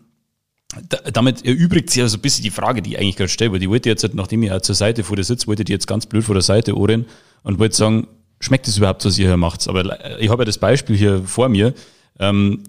damit 1.13 1.45
erübrigt 1.45 1.91
sich 1.91 2.03
also 2.03 2.17
ein 2.17 2.21
bisschen 2.23 2.45
die 2.45 2.51
Frage, 2.51 2.83
die 2.83 2.93
ich 2.93 2.99
eigentlich 2.99 3.17
gerade 3.17 3.29
stelle, 3.29 3.53
weil 3.53 3.59
die 3.59 3.69
wollte 3.69 3.89
jetzt, 3.89 4.15
nachdem 4.15 4.43
ich 4.43 4.63
zur 4.63 4.75
Seite 4.75 5.05
vor 5.05 5.17
der 5.17 5.25
sitze, 5.25 5.47
wollte 5.47 5.65
die 5.65 5.73
jetzt 5.73 5.87
ganz 5.87 6.07
blöd 6.07 6.25
vor 6.25 6.35
der 6.35 6.43
Seite 6.43 6.77
ohren 6.77 7.07
und 7.43 7.59
wollte 7.59 7.77
sagen, 7.77 8.09
schmeckt 8.41 8.67
es 8.69 8.79
überhaupt, 8.79 9.05
was 9.05 9.19
ihr 9.19 9.27
hier 9.27 9.37
macht? 9.37 9.69
Aber 9.69 10.01
äh, 10.05 10.25
ich 10.25 10.31
habe 10.31 10.43
ja 10.43 10.45
das 10.47 10.59
Beispiel 10.59 10.97
hier 10.97 11.23
vor 11.25 11.49
mir. 11.49 11.75
Ähm, 12.19 12.63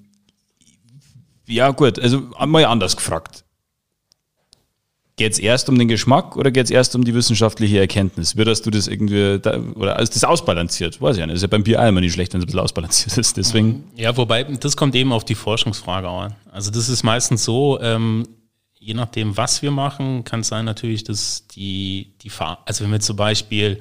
ja 1.48 1.72
gut, 1.72 2.00
also 2.00 2.30
einmal 2.38 2.66
anders 2.66 2.96
gefragt. 2.96 3.42
Geht 5.15 5.34
es 5.34 5.39
erst 5.39 5.69
um 5.69 5.78
den 5.78 5.88
Geschmack 5.88 6.36
oder 6.38 6.49
geht 6.49 6.65
es 6.65 6.71
erst 6.71 6.95
um 6.95 7.04
die 7.04 7.13
wissenschaftliche 7.13 7.80
Erkenntnis? 7.80 8.36
Würdest 8.36 8.65
du 8.65 8.71
das 8.71 8.88
irgendwie, 8.88 9.39
da, 9.39 9.60
oder 9.76 9.99
ist 9.99 10.15
das 10.15 10.23
ausbalanciert? 10.23 10.99
Weiß 11.02 11.17
ich 11.17 11.26
nicht. 11.26 11.36
Ist 11.36 11.43
ja 11.43 11.47
beim 11.47 11.63
Bier 11.63 11.80
immer 11.88 12.02
nicht 12.02 12.13
schlecht, 12.13 12.34
wenn 12.34 12.39
es 12.39 12.45
ein 12.45 12.47
bisschen 12.47 12.62
ausbalanciert 12.62 13.15
ist. 13.17 13.38
Deswegen, 13.38 13.84
Ja, 13.95 14.17
wobei, 14.17 14.43
das 14.43 14.76
kommt 14.76 14.95
eben 14.95 15.13
auf 15.13 15.23
die 15.23 15.36
Forschungsfrage 15.36 16.10
an. 16.10 16.36
Also 16.52 16.71
das 16.71 16.89
ist 16.89 17.04
meistens 17.04 17.43
so, 17.43 17.80
ähm, 17.80 18.28
je 18.80 18.95
nachdem, 18.95 19.38
was 19.38 19.62
wir 19.62 19.69
machen, 19.69 20.23
kann 20.23 20.39
es 20.39 20.47
sein 20.47 20.65
natürlich, 20.65 21.04
dass 21.04 21.47
die, 21.47 22.15
die 22.21 22.30
Fahr 22.30 22.63
also 22.65 22.84
wenn 22.84 22.91
wir 22.91 22.99
zum 22.99 23.15
Beispiel, 23.15 23.80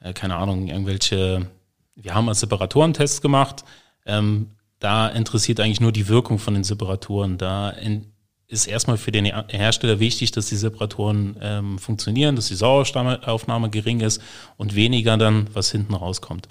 äh, 0.00 0.12
keine 0.12 0.36
Ahnung, 0.36 0.68
irgendwelche, 0.68 1.50
wir 1.96 2.14
haben 2.14 2.26
mal 2.26 2.34
Separatorentests 2.34 3.20
gemacht, 3.20 3.64
ähm, 4.06 4.50
da 4.78 5.08
interessiert 5.08 5.58
eigentlich 5.58 5.80
nur 5.80 5.90
die 5.90 6.08
Wirkung 6.08 6.38
von 6.38 6.54
den 6.54 6.62
Separatoren. 6.64 7.36
Da 7.36 7.70
in, 7.70 8.12
ist 8.48 8.66
erstmal 8.66 8.96
für 8.96 9.12
den 9.12 9.26
Hersteller 9.26 10.00
wichtig, 10.00 10.32
dass 10.32 10.46
die 10.46 10.56
Separatoren 10.56 11.36
ähm, 11.40 11.78
funktionieren, 11.78 12.34
dass 12.34 12.48
die 12.48 12.54
Sauerstoffaufnahme 12.54 13.68
gering 13.68 14.00
ist 14.00 14.22
und 14.56 14.74
weniger 14.74 15.18
dann, 15.18 15.48
was 15.52 15.70
hinten 15.70 15.94
rauskommt. 15.94 16.48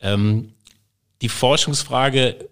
Ähm, 0.00 0.52
die 1.20 1.28
Forschungsfrage 1.28 2.48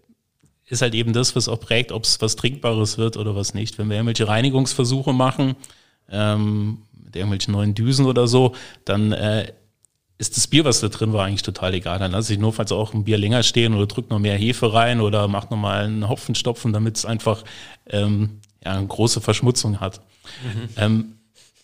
ist 0.67 0.83
halt 0.83 0.95
eben 0.95 1.13
das, 1.13 1.37
was 1.37 1.49
auch 1.49 1.61
prägt, 1.61 1.93
ob 1.93 2.05
es 2.05 2.21
was 2.21 2.35
Trinkbares 2.37 2.99
wird 2.99 3.17
oder 3.17 3.37
was 3.37 3.55
nicht. 3.55 3.79
Wenn 3.79 3.89
wir 3.89 3.97
irgendwelche 3.97 4.27
Reinigungsversuche 4.27 5.13
machen, 5.13 5.55
ähm, 6.09 6.83
mit 6.93 7.15
irgendwelchen 7.15 7.53
neuen 7.53 7.75
Düsen 7.75 8.07
oder 8.07 8.27
so, 8.27 8.55
dann 8.85 9.13
äh, 9.13 9.53
ist 10.19 10.37
das 10.37 10.49
Bier, 10.49 10.65
was 10.65 10.81
da 10.81 10.89
drin 10.89 11.13
war, 11.13 11.27
eigentlich 11.27 11.43
total 11.43 11.75
egal. 11.75 11.99
Dann 12.01 12.13
lasse 12.13 12.33
ich 12.33 12.39
notfalls 12.39 12.73
auch 12.73 12.93
ein 12.93 13.05
Bier 13.05 13.19
länger 13.19 13.43
stehen 13.45 13.75
oder 13.75 13.87
drücke 13.87 14.11
noch 14.11 14.19
mehr 14.19 14.37
Hefe 14.37 14.73
rein 14.73 15.01
oder 15.01 15.29
mache 15.29 15.49
nochmal 15.51 15.85
einen 15.85 16.09
Hopfenstopfen, 16.09 16.73
damit 16.73 16.97
es 16.97 17.05
einfach 17.05 17.45
ähm, 17.89 18.41
ja, 18.65 18.73
eine 18.73 18.87
große 18.87 19.21
Verschmutzung 19.21 19.81
hat. 19.81 20.01
Ähm, 20.77 21.17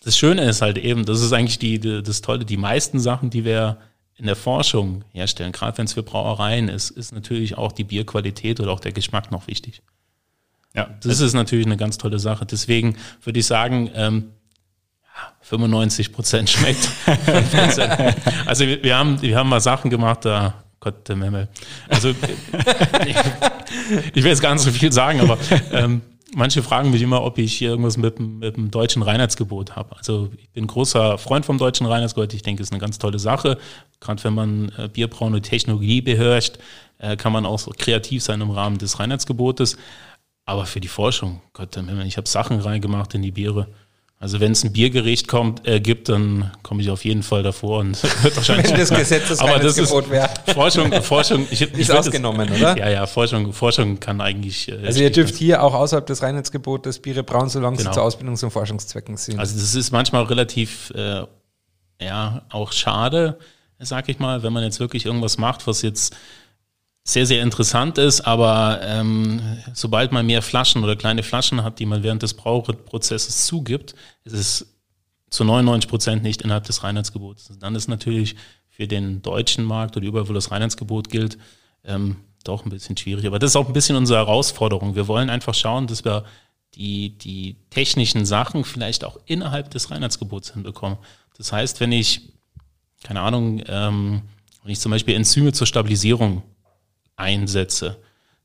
das 0.03 0.17
Schöne 0.17 0.43
ist 0.43 0.61
halt 0.61 0.77
eben, 0.77 1.05
das 1.05 1.21
ist 1.21 1.33
eigentlich 1.33 1.59
die, 1.59 1.79
die, 1.79 2.01
das 2.01 2.21
Tolle, 2.21 2.45
die 2.45 2.57
meisten 2.57 2.99
Sachen, 2.99 3.29
die 3.29 3.43
wir 3.45 3.77
in 4.15 4.25
der 4.25 4.35
Forschung 4.35 5.03
herstellen, 5.11 5.51
gerade 5.51 5.77
wenn 5.77 5.85
es 5.85 5.93
für 5.93 6.03
Brauereien 6.03 6.69
ist, 6.69 6.89
ist 6.89 7.11
natürlich 7.11 7.57
auch 7.57 7.71
die 7.71 7.83
Bierqualität 7.83 8.59
oder 8.59 8.71
auch 8.71 8.79
der 8.79 8.91
Geschmack 8.91 9.31
noch 9.31 9.47
wichtig. 9.47 9.81
ja, 10.73 10.89
Das 11.01 11.19
ist 11.19 11.33
natürlich 11.33 11.67
eine 11.67 11.77
ganz 11.77 11.97
tolle 11.97 12.17
Sache. 12.17 12.45
Deswegen 12.45 12.97
würde 13.23 13.39
ich 13.39 13.45
sagen, 13.45 13.91
ähm, 13.93 14.31
ja, 15.03 15.33
95 15.41 16.13
Prozent 16.13 16.49
schmeckt. 16.49 16.89
also 18.47 18.65
wir, 18.65 18.83
wir, 18.83 18.97
haben, 18.97 19.21
wir 19.21 19.37
haben 19.37 19.49
mal 19.49 19.61
Sachen 19.61 19.91
gemacht, 19.91 20.25
da 20.25 20.63
Gott 20.79 21.07
der 21.07 21.15
Memmel. 21.15 21.47
Also 21.89 22.09
ich, 22.09 22.15
ich 24.13 24.23
will 24.23 24.31
jetzt 24.31 24.41
gar 24.41 24.53
nicht 24.53 24.63
so 24.63 24.71
viel 24.71 24.91
sagen, 24.91 25.19
aber 25.19 25.37
ähm, 25.71 26.01
manche 26.35 26.61
fragen 26.63 26.91
mich 26.91 27.01
immer, 27.01 27.23
ob 27.23 27.37
ich 27.37 27.53
hier 27.53 27.69
irgendwas 27.69 27.97
mit, 27.97 28.17
dem- 28.19 28.39
mit 28.39 28.57
dem 28.57 28.71
deutschen 28.71 29.01
Reinheitsgebot 29.01 29.75
habe. 29.75 29.95
Also 29.97 30.29
ich 30.37 30.49
bin 30.51 30.67
großer 30.67 31.17
Freund 31.17 31.45
vom 31.45 31.57
deutschen 31.57 31.87
Reinheitsgebot. 31.87 32.33
Ich 32.33 32.41
denke, 32.41 32.61
es 32.61 32.69
ist 32.69 32.73
eine 32.73 32.81
ganz 32.81 32.99
tolle 32.99 33.19
Sache. 33.19 33.57
Gerade 33.99 34.23
wenn 34.23 34.33
man 34.33 34.69
äh, 34.77 34.89
Bierbrauen 34.91 35.33
und 35.33 35.43
Technologie 35.43 36.01
beherrscht, 36.01 36.57
äh, 36.99 37.15
kann 37.15 37.31
man 37.33 37.45
auch 37.45 37.59
so 37.59 37.71
kreativ 37.77 38.23
sein 38.23 38.41
im 38.41 38.51
Rahmen 38.51 38.77
des 38.77 38.99
Reinheitsgebotes. 38.99 39.77
Aber 40.45 40.65
für 40.65 40.79
die 40.79 40.87
Forschung, 40.87 41.41
Gott, 41.53 41.77
ich 42.05 42.17
habe 42.17 42.27
Sachen 42.27 42.59
reingemacht 42.59 43.13
in 43.15 43.21
die 43.21 43.31
Biere. 43.31 43.67
Also 44.19 44.39
wenn 44.39 44.51
es 44.53 44.63
ein 44.63 44.71
Biergericht 44.73 45.27
kommt, 45.27 45.67
äh, 45.67 45.79
gibt, 45.79 46.09
dann 46.09 46.51
komme 46.63 46.81
ich 46.81 46.89
auf 46.89 47.05
jeden 47.05 47.21
Fall 47.21 47.43
davor 47.43 47.79
und 47.81 48.01
wird 48.23 48.35
wahrscheinlich. 48.35 48.71
Wenn 48.71 48.77
das 48.79 48.89
Aber 48.91 48.97
das 48.99 49.11
ist 49.77 49.77
Gesetzesreinheitsgebot 49.77 50.09
wäre. 50.09 50.29
Forschung, 50.55 50.91
Forschung. 51.03 51.47
Ich, 51.51 51.61
ich 51.61 51.73
Ist 51.77 51.91
ausgenommen, 51.91 52.49
oder? 52.49 52.75
Ja, 52.77 52.89
ja, 52.89 53.05
Forschung, 53.05 53.53
Forschung 53.53 53.99
kann 53.99 54.19
eigentlich. 54.19 54.69
äh, 54.71 54.79
Also 54.87 55.01
ihr 55.03 55.11
dürft 55.11 55.35
hier 55.35 55.61
auch 55.61 55.75
außerhalb 55.75 56.05
des 56.07 56.23
Reinheitsgebotes 56.23 56.97
Biere 56.99 57.21
brauen, 57.23 57.49
solange 57.49 57.77
Genau. 57.77 57.91
sie 57.91 57.95
zu 57.95 58.01
Ausbildungs- 58.01 58.43
und 58.43 58.49
Forschungszwecken 58.49 59.17
sind. 59.17 59.37
Also 59.39 59.55
das 59.55 59.75
ist 59.75 59.91
manchmal 59.91 60.23
relativ, 60.23 60.91
äh, 60.95 61.21
ja, 62.01 62.41
auch 62.49 62.71
schade, 62.71 63.37
sag 63.77 64.09
ich 64.09 64.17
mal, 64.17 64.41
wenn 64.41 64.51
man 64.51 64.63
jetzt 64.63 64.79
wirklich 64.79 65.05
irgendwas 65.05 65.37
macht, 65.37 65.67
was 65.67 65.83
jetzt 65.83 66.15
sehr, 67.07 67.25
sehr 67.25 67.41
interessant 67.41 67.97
ist, 67.97 68.19
aber 68.19 68.81
ähm, 68.83 69.39
sobald 69.73 70.11
man 70.11 70.25
mehr 70.25 70.41
Flaschen 70.41 70.83
oder 70.83 70.97
kleine 70.97 71.23
Flaschen 71.23 71.63
hat, 71.63 71.79
die 71.79 71.85
man 71.85 72.03
während 72.03 72.21
des 72.21 72.33
Brauprozesses 72.33 73.45
zugibt, 73.45 73.95
ist 74.25 74.33
es 74.33 74.75
zu 75.29 75.45
99 75.45 75.89
Prozent 75.89 76.21
nicht 76.21 76.41
innerhalb 76.41 76.65
des 76.65 76.83
Reinheitsgebots. 76.83 77.53
Dann 77.61 77.75
ist 77.75 77.87
natürlich 77.87 78.35
für 78.67 78.89
den 78.89 79.21
deutschen 79.21 79.63
Markt 79.63 79.95
oder 79.95 80.05
überall, 80.05 80.27
wo 80.27 80.33
das 80.33 80.51
Reinheitsgebot 80.51 81.09
gilt, 81.09 81.37
ähm, 81.85 82.17
doch 82.43 82.65
ein 82.65 82.69
bisschen 82.69 82.97
schwierig. 82.97 83.25
Aber 83.25 83.39
das 83.39 83.51
ist 83.51 83.55
auch 83.55 83.67
ein 83.67 83.73
bisschen 83.73 83.95
unsere 83.95 84.19
Herausforderung. 84.19 84.95
Wir 84.95 85.07
wollen 85.07 85.29
einfach 85.29 85.53
schauen, 85.53 85.87
dass 85.87 86.03
wir 86.03 86.25
die, 86.75 87.17
die 87.17 87.55
technischen 87.69 88.25
Sachen 88.25 88.65
vielleicht 88.65 89.05
auch 89.05 89.17
innerhalb 89.25 89.71
des 89.71 89.91
Reinheitsgebots 89.91 90.51
hinbekommen. 90.51 90.97
Das 91.37 91.53
heißt, 91.53 91.79
wenn 91.79 91.93
ich, 91.93 92.33
keine 93.01 93.21
Ahnung, 93.21 93.63
ähm, 93.65 94.23
wenn 94.63 94.71
ich 94.73 94.81
zum 94.81 94.91
Beispiel 94.91 95.15
Enzyme 95.15 95.53
zur 95.53 95.67
Stabilisierung 95.67 96.43
einsetze, 97.17 97.97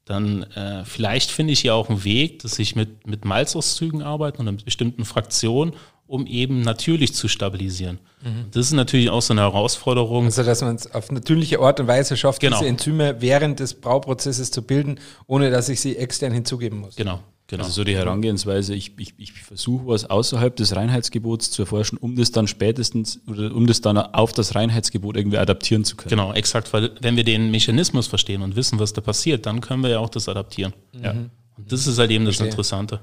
dann 0.05 0.43
äh, 0.55 0.85
vielleicht 0.85 1.31
finde 1.31 1.53
ich 1.53 1.63
ja 1.63 1.75
auch 1.75 1.89
einen 1.89 2.03
Weg, 2.05 2.41
dass 2.41 2.59
ich 2.59 2.75
mit, 2.75 3.07
mit 3.07 3.25
Malzauszügen 3.25 4.03
arbeite 4.03 4.39
und 4.39 4.47
mit 4.47 4.65
bestimmten 4.65 5.05
Fraktionen, 5.05 5.75
um 6.07 6.27
eben 6.27 6.61
natürlich 6.61 7.15
zu 7.15 7.29
stabilisieren. 7.29 7.99
Mhm. 8.23 8.47
Das 8.51 8.67
ist 8.67 8.73
natürlich 8.73 9.09
auch 9.11 9.23
so 9.23 9.33
eine 9.33 9.41
Herausforderung. 9.43 10.27
Also, 10.27 10.43
dass 10.43 10.61
man 10.61 10.77
es 10.77 10.93
auf 10.95 11.11
natürliche 11.11 11.61
Art 11.61 11.81
und 11.81 11.87
Weise 11.87 12.17
schafft, 12.17 12.41
Genau. 12.41 12.59
diese 12.59 12.69
Enzyme 12.69 13.21
während 13.21 13.61
des 13.61 13.75
Brauprozesses 13.75 14.51
zu 14.51 14.63
bilden, 14.63 14.99
ohne 15.27 15.51
dass 15.51 15.69
ich 15.69 15.81
sie 15.81 15.97
extern 15.97 16.33
hinzugeben 16.33 16.81
muss. 16.81 16.97
Genau, 16.97 17.21
genau. 17.47 17.63
Also 17.65 17.73
so 17.75 17.85
die 17.85 17.97
Herangehensweise, 17.97 18.75
ich, 18.75 18.93
ich, 18.99 19.15
ich 19.17 19.33
versuche 19.33 19.87
was 19.87 20.05
außerhalb 20.11 20.55
des 20.55 20.77
Reinheitsgebots 20.77 21.51
zu 21.51 21.63
erforschen, 21.63 21.97
um 21.99 22.15
das 22.17 22.31
dann 22.31 22.47
spätestens 22.47 23.21
oder 23.27 23.55
um 23.55 23.67
das 23.67 23.81
dann 23.81 23.97
auf 23.97 24.33
das 24.33 24.55
Reinheitsgebot 24.55 25.17
irgendwie 25.17 25.39
adaptieren 25.39 25.85
zu 25.85 25.97
können. 25.97 26.11
Genau, 26.11 26.33
exakt, 26.35 26.73
weil 26.73 26.91
wenn 27.01 27.17
wir 27.17 27.25
den 27.25 27.51
Mechanismus 27.51 28.07
verstehen 28.07 28.43
und 28.43 28.55
wissen, 28.55 28.79
was 28.79 28.93
da 28.93 29.01
passiert, 29.01 29.47
dann 29.47 29.61
können 29.61 29.83
wir 29.83 29.91
ja 29.91 29.99
auch 29.99 30.11
das 30.11 30.29
adaptieren. 30.29 30.75
Ja. 31.01 31.13
Und 31.13 31.73
das 31.73 31.87
ist 31.87 31.99
halt 31.99 32.11
eben 32.11 32.25
das 32.25 32.37
Verstehe. 32.37 32.51
Interessante. 32.51 33.01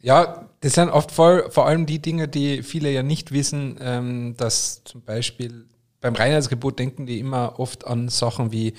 Ja, 0.00 0.43
das 0.64 0.72
sind 0.72 0.88
oft 0.88 1.12
voll, 1.12 1.50
vor 1.50 1.66
allem 1.66 1.84
die 1.84 1.98
Dinge, 1.98 2.26
die 2.26 2.62
viele 2.62 2.90
ja 2.90 3.02
nicht 3.02 3.32
wissen, 3.32 3.76
ähm, 3.82 4.34
dass 4.38 4.82
zum 4.84 5.02
Beispiel 5.02 5.66
beim 6.00 6.14
Reinheitsgebot 6.14 6.78
denken 6.78 7.04
die 7.04 7.18
immer 7.18 7.60
oft 7.60 7.86
an 7.86 8.08
Sachen 8.08 8.50
wie, 8.50 8.72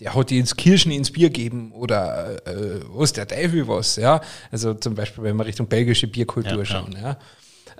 der 0.00 0.16
hat 0.16 0.30
die 0.30 0.38
ins 0.40 0.56
Kirschen 0.56 0.90
ins 0.90 1.12
Bier 1.12 1.30
geben 1.30 1.70
oder 1.70 2.44
äh, 2.44 2.80
was 2.88 3.12
der 3.12 3.28
Teufel 3.28 3.68
was, 3.68 3.94
ja. 3.94 4.20
Also 4.50 4.74
zum 4.74 4.96
Beispiel, 4.96 5.22
wenn 5.22 5.36
wir 5.36 5.46
Richtung 5.46 5.68
belgische 5.68 6.08
Bierkultur 6.08 6.58
Ja, 6.58 6.64
schauen, 6.64 6.96
ja. 7.00 7.18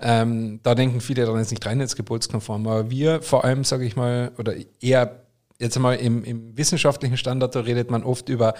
Ähm, 0.01 0.61
da 0.63 0.73
denken 0.73 1.01
viele 1.01 1.25
daran, 1.25 1.41
ist 1.41 1.51
nicht 1.51 1.65
reinheitsgebotskonform. 1.65 2.65
Aber 2.65 2.89
wir 2.89 3.21
vor 3.21 3.43
allem, 3.43 3.65
sage 3.65 3.83
ich 3.83 3.97
mal, 3.97 4.31
oder 4.37 4.53
eher 4.79 5.25
jetzt 5.59 5.75
einmal 5.75 5.97
im, 5.97 6.23
im 6.23 6.57
wissenschaftlichen 6.57 7.17
Standard, 7.17 7.55
da 7.55 7.59
redet 7.59 7.91
man 7.91 8.05
oft 8.05 8.29
über 8.29 8.53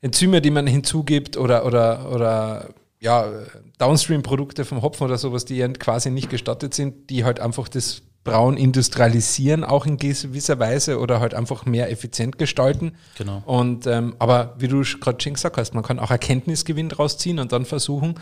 Enzyme, 0.00 0.40
die 0.40 0.50
man 0.50 0.66
hinzugibt 0.66 1.36
oder, 1.36 1.66
oder, 1.66 2.10
oder 2.10 2.70
ja, 3.00 3.30
Downstream-Produkte 3.78 4.64
vom 4.64 4.82
Hopfen 4.82 5.04
oder 5.04 5.18
sowas, 5.18 5.44
die 5.44 5.60
quasi 5.74 6.10
nicht 6.10 6.30
gestattet 6.30 6.74
sind, 6.74 7.10
die 7.10 7.24
halt 7.24 7.40
einfach 7.40 7.68
das 7.68 8.02
Brauen 8.24 8.56
industrialisieren, 8.56 9.64
auch 9.64 9.86
in 9.86 9.96
gewisser 9.96 10.58
Weise 10.58 10.98
oder 10.98 11.20
halt 11.20 11.32
einfach 11.32 11.64
mehr 11.64 11.90
effizient 11.90 12.38
gestalten. 12.38 12.96
Genau. 13.16 13.42
Und 13.46 13.86
ähm, 13.86 14.16
aber 14.18 14.56
wie 14.58 14.68
du 14.68 14.82
gerade 14.82 15.22
schon 15.22 15.34
gesagt 15.34 15.56
hast, 15.56 15.74
man 15.74 15.84
kann 15.84 15.98
auch 15.98 16.10
Erkenntnisgewinn 16.10 16.88
draus 16.88 17.18
ziehen 17.18 17.38
und 17.38 17.52
dann 17.52 17.64
versuchen, 17.64 18.16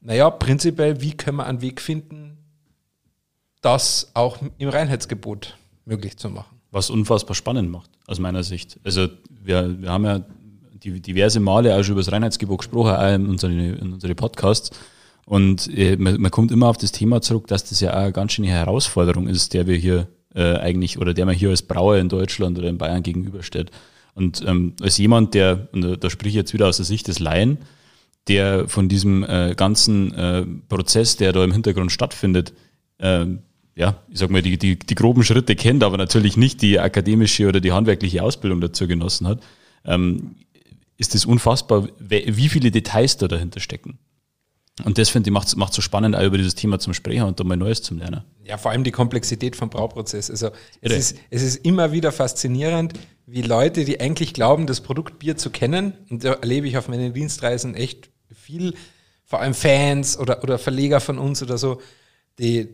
naja, 0.00 0.28
prinzipiell, 0.28 1.00
wie 1.00 1.12
können 1.12 1.36
wir 1.36 1.46
einen 1.46 1.60
Weg 1.60 1.80
finden, 1.80 2.36
das 3.60 4.10
auch 4.14 4.38
im 4.58 4.68
Reinheitsgebot 4.68 5.56
möglich 5.84 6.16
zu 6.16 6.28
machen. 6.28 6.58
Was 6.72 6.90
unfassbar 6.90 7.36
spannend 7.36 7.70
macht, 7.70 7.90
aus 8.08 8.18
meiner 8.18 8.42
Sicht. 8.42 8.80
Also 8.82 9.06
wir, 9.28 9.80
wir 9.80 9.90
haben 9.90 10.04
ja 10.04 10.22
die, 10.84 11.00
diverse 11.00 11.40
Male 11.40 11.74
auch 11.74 11.82
schon 11.82 11.92
über 11.92 12.00
das 12.02 12.12
Reinheitsgebot 12.12 12.58
gesprochen, 12.58 12.90
auch 12.94 13.14
in 13.14 13.26
unsere, 13.26 13.52
in 13.52 13.92
unsere 13.92 14.14
Podcasts. 14.14 14.70
Und 15.24 15.68
äh, 15.76 15.96
man, 15.96 16.20
man 16.20 16.30
kommt 16.30 16.50
immer 16.50 16.68
auf 16.68 16.76
das 16.78 16.92
Thema 16.92 17.20
zurück, 17.20 17.46
dass 17.46 17.64
das 17.64 17.80
ja 17.80 17.92
auch 17.92 17.96
eine 17.98 18.12
ganz 18.12 18.32
schöne 18.32 18.48
Herausforderung 18.48 19.28
ist, 19.28 19.54
der 19.54 19.66
wir 19.66 19.76
hier 19.76 20.08
äh, 20.34 20.54
eigentlich 20.56 20.98
oder 20.98 21.14
der 21.14 21.26
man 21.26 21.34
hier 21.34 21.50
als 21.50 21.62
Brauer 21.62 21.96
in 21.98 22.08
Deutschland 22.08 22.58
oder 22.58 22.68
in 22.68 22.78
Bayern 22.78 23.02
gegenübersteht. 23.02 23.70
Und 24.14 24.44
ähm, 24.46 24.74
als 24.82 24.98
jemand, 24.98 25.34
der, 25.34 25.68
und 25.72 25.82
da- 25.82 25.96
da 25.96 26.10
spreche 26.10 26.30
ich 26.30 26.34
jetzt 26.34 26.52
wieder 26.52 26.68
aus 26.68 26.76
der 26.76 26.86
Sicht 26.86 27.08
des 27.08 27.18
Laien, 27.18 27.58
der 28.28 28.68
von 28.68 28.88
diesem 28.88 29.24
äh, 29.24 29.54
ganzen 29.56 30.12
äh, 30.14 30.44
Prozess, 30.68 31.16
der 31.16 31.32
da 31.32 31.42
im 31.44 31.52
Hintergrund 31.52 31.92
stattfindet, 31.92 32.52
ähm, 32.98 33.40
ja, 33.74 33.96
ich 34.10 34.18
sag 34.18 34.30
mal, 34.30 34.42
die, 34.42 34.58
die, 34.58 34.78
die 34.78 34.94
groben 34.94 35.24
Schritte 35.24 35.56
kennt, 35.56 35.82
aber 35.82 35.96
natürlich 35.96 36.36
nicht 36.36 36.60
die 36.60 36.78
akademische 36.78 37.48
oder 37.48 37.60
die 37.60 37.72
handwerkliche 37.72 38.22
Ausbildung 38.22 38.60
dazu 38.60 38.86
genossen 38.86 39.26
hat, 39.26 39.40
ähm, 39.86 40.36
ist 41.02 41.16
es 41.16 41.26
unfassbar, 41.26 41.88
wie 41.98 42.48
viele 42.48 42.70
Details 42.70 43.16
da 43.16 43.26
dahinter 43.26 43.58
stecken. 43.58 43.98
Und 44.84 44.96
das 44.98 45.10
finde 45.10 45.28
ich 45.28 45.32
macht 45.32 45.54
macht 45.56 45.74
so 45.74 45.82
spannend, 45.82 46.14
auch 46.16 46.22
über 46.22 46.38
dieses 46.38 46.54
Thema 46.54 46.78
zum 46.78 46.94
Sprechen 46.94 47.24
und 47.24 47.38
da 47.38 47.44
mal 47.44 47.56
Neues 47.56 47.82
zum 47.82 47.98
Lernen. 47.98 48.22
Ja, 48.44 48.56
vor 48.56 48.70
allem 48.70 48.84
die 48.84 48.92
Komplexität 48.92 49.56
vom 49.56 49.68
Brauprozess. 49.68 50.30
Also 50.30 50.50
es 50.80 50.92
ist, 50.92 51.16
es 51.30 51.42
ist 51.42 51.66
immer 51.66 51.92
wieder 51.92 52.12
faszinierend, 52.12 52.94
wie 53.26 53.42
Leute, 53.42 53.84
die 53.84 54.00
eigentlich 54.00 54.32
glauben, 54.32 54.66
das 54.66 54.80
Produkt 54.80 55.18
Bier 55.18 55.36
zu 55.36 55.50
kennen, 55.50 55.94
und 56.08 56.24
da 56.24 56.34
erlebe 56.34 56.68
ich 56.68 56.78
auf 56.78 56.88
meinen 56.88 57.12
Dienstreisen 57.12 57.74
echt 57.74 58.10
viel, 58.32 58.74
vor 59.24 59.40
allem 59.40 59.54
Fans 59.54 60.18
oder, 60.18 60.42
oder 60.42 60.58
Verleger 60.58 61.00
von 61.00 61.18
uns 61.18 61.42
oder 61.42 61.58
so, 61.58 61.80
die 62.38 62.68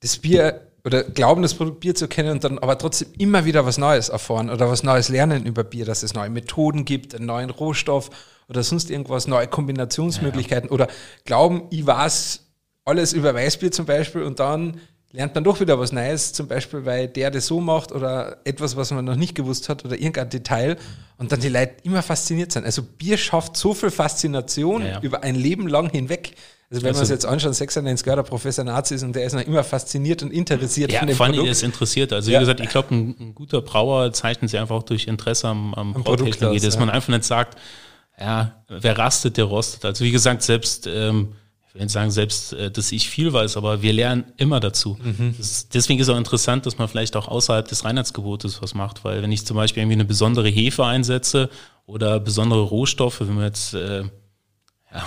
das 0.00 0.16
Bier 0.16 0.67
oder 0.88 1.04
glauben, 1.04 1.42
das 1.42 1.54
Produkt 1.54 1.80
Bier 1.80 1.94
zu 1.94 2.08
kennen 2.08 2.30
und 2.30 2.44
dann 2.44 2.58
aber 2.58 2.78
trotzdem 2.78 3.08
immer 3.18 3.44
wieder 3.44 3.64
was 3.66 3.78
Neues 3.78 4.08
erfahren 4.08 4.50
oder 4.50 4.70
was 4.70 4.82
Neues 4.82 5.08
lernen 5.08 5.44
über 5.44 5.62
Bier, 5.62 5.84
dass 5.84 6.02
es 6.02 6.14
neue 6.14 6.30
Methoden 6.30 6.84
gibt, 6.84 7.14
einen 7.14 7.26
neuen 7.26 7.50
Rohstoff 7.50 8.10
oder 8.48 8.62
sonst 8.62 8.90
irgendwas, 8.90 9.26
neue 9.26 9.46
Kombinationsmöglichkeiten 9.46 10.70
oder 10.70 10.88
glauben, 11.24 11.64
ich 11.70 11.86
weiß 11.86 12.46
alles 12.86 13.12
über 13.12 13.34
Weißbier 13.34 13.70
zum 13.70 13.84
Beispiel 13.84 14.22
und 14.22 14.40
dann 14.40 14.80
lernt 15.12 15.34
man 15.34 15.44
doch 15.44 15.60
wieder 15.60 15.78
was 15.78 15.92
Neues, 15.92 16.32
zum 16.32 16.48
Beispiel, 16.48 16.84
weil 16.84 17.08
der 17.08 17.30
das 17.30 17.46
so 17.46 17.60
macht 17.60 17.92
oder 17.92 18.38
etwas, 18.44 18.76
was 18.76 18.90
man 18.90 19.04
noch 19.04 19.16
nicht 19.16 19.34
gewusst 19.34 19.68
hat 19.68 19.84
oder 19.84 19.94
irgendein 19.94 20.30
Detail 20.30 20.76
und 21.18 21.32
dann 21.32 21.40
die 21.40 21.48
Leute 21.48 21.74
immer 21.82 22.02
fasziniert 22.02 22.52
sind. 22.52 22.64
Also 22.64 22.82
Bier 22.82 23.18
schafft 23.18 23.56
so 23.56 23.74
viel 23.74 23.90
Faszination 23.90 24.82
Ja, 24.82 24.88
ja. 24.88 25.00
über 25.02 25.22
ein 25.22 25.34
Leben 25.34 25.68
lang 25.68 25.90
hinweg. 25.90 26.34
Also 26.70 26.82
wenn 26.82 26.88
Also- 26.88 26.98
wir 26.98 27.02
uns 27.02 27.08
jetzt 27.10 27.24
anschauen, 27.24 27.52
96 27.54 28.06
Jahre 28.06 28.22
Professor 28.24 28.62
Nazi 28.64 28.94
ist 28.94 29.02
und 29.02 29.14
der 29.16 29.24
ist 29.24 29.32
noch 29.32 29.40
immer 29.42 29.64
fasziniert 29.64 30.22
und 30.22 30.30
interessiert 30.32 30.92
Ja, 30.92 30.98
von 30.98 31.08
dem 31.08 31.16
vor 31.16 31.24
allem 31.26 31.34
Produkt. 31.36 31.50
ist 31.52 31.62
interessiert. 31.62 32.12
Also 32.12 32.28
wie 32.28 32.34
Ja. 32.34 32.40
gesagt, 32.40 32.60
ich 32.60 32.68
glaube, 32.68 32.94
ein, 32.94 33.16
ein 33.18 33.34
guter 33.34 33.62
Brauer 33.62 34.12
zeichnet 34.12 34.50
sich 34.50 34.60
einfach 34.60 34.74
auch 34.76 34.82
durch 34.82 35.06
Interesse 35.06 35.48
am, 35.48 35.72
am, 35.74 35.96
Am 35.96 36.04
Produkt 36.04 36.42
aus, 36.44 36.60
dass 36.62 36.74
ja. 36.74 36.80
man 36.80 36.90
einfach 36.90 37.08
nicht 37.08 37.24
sagt, 37.24 37.58
ja, 38.20 38.52
wer 38.68 38.98
rastet, 38.98 39.36
der 39.38 39.44
rostet. 39.44 39.84
Also 39.84 40.04
wie 40.04 40.10
gesagt, 40.10 40.42
selbst, 40.42 40.86
ähm, 40.86 41.32
ich 41.68 41.74
will 41.74 41.82
nicht 41.82 41.92
sagen 41.92 42.10
selbst, 42.10 42.52
äh, 42.52 42.70
dass 42.70 42.92
ich 42.92 43.08
viel 43.08 43.32
weiß, 43.32 43.56
aber 43.56 43.80
wir 43.80 43.92
lernen 43.94 44.24
immer 44.36 44.60
dazu. 44.60 44.98
Mhm. 45.02 45.36
Ist, 45.38 45.72
deswegen 45.74 46.00
ist 46.00 46.08
auch 46.10 46.18
interessant, 46.18 46.66
dass 46.66 46.76
man 46.76 46.88
vielleicht 46.88 47.16
auch 47.16 47.28
außerhalb 47.28 47.66
des 47.66 47.84
Reinheitsgebotes 47.84 48.60
was 48.60 48.74
macht, 48.74 49.04
weil 49.04 49.22
wenn 49.22 49.32
ich 49.32 49.46
zum 49.46 49.56
Beispiel 49.56 49.82
irgendwie 49.84 49.94
eine 49.94 50.04
besondere 50.04 50.48
Hefe 50.48 50.84
einsetze 50.84 51.48
oder 51.86 52.20
besondere 52.20 52.60
Rohstoffe, 52.60 53.20
wenn 53.20 53.34
man 53.36 53.44
jetzt 53.44 53.72
äh, 53.72 54.02
ja, 54.92 55.06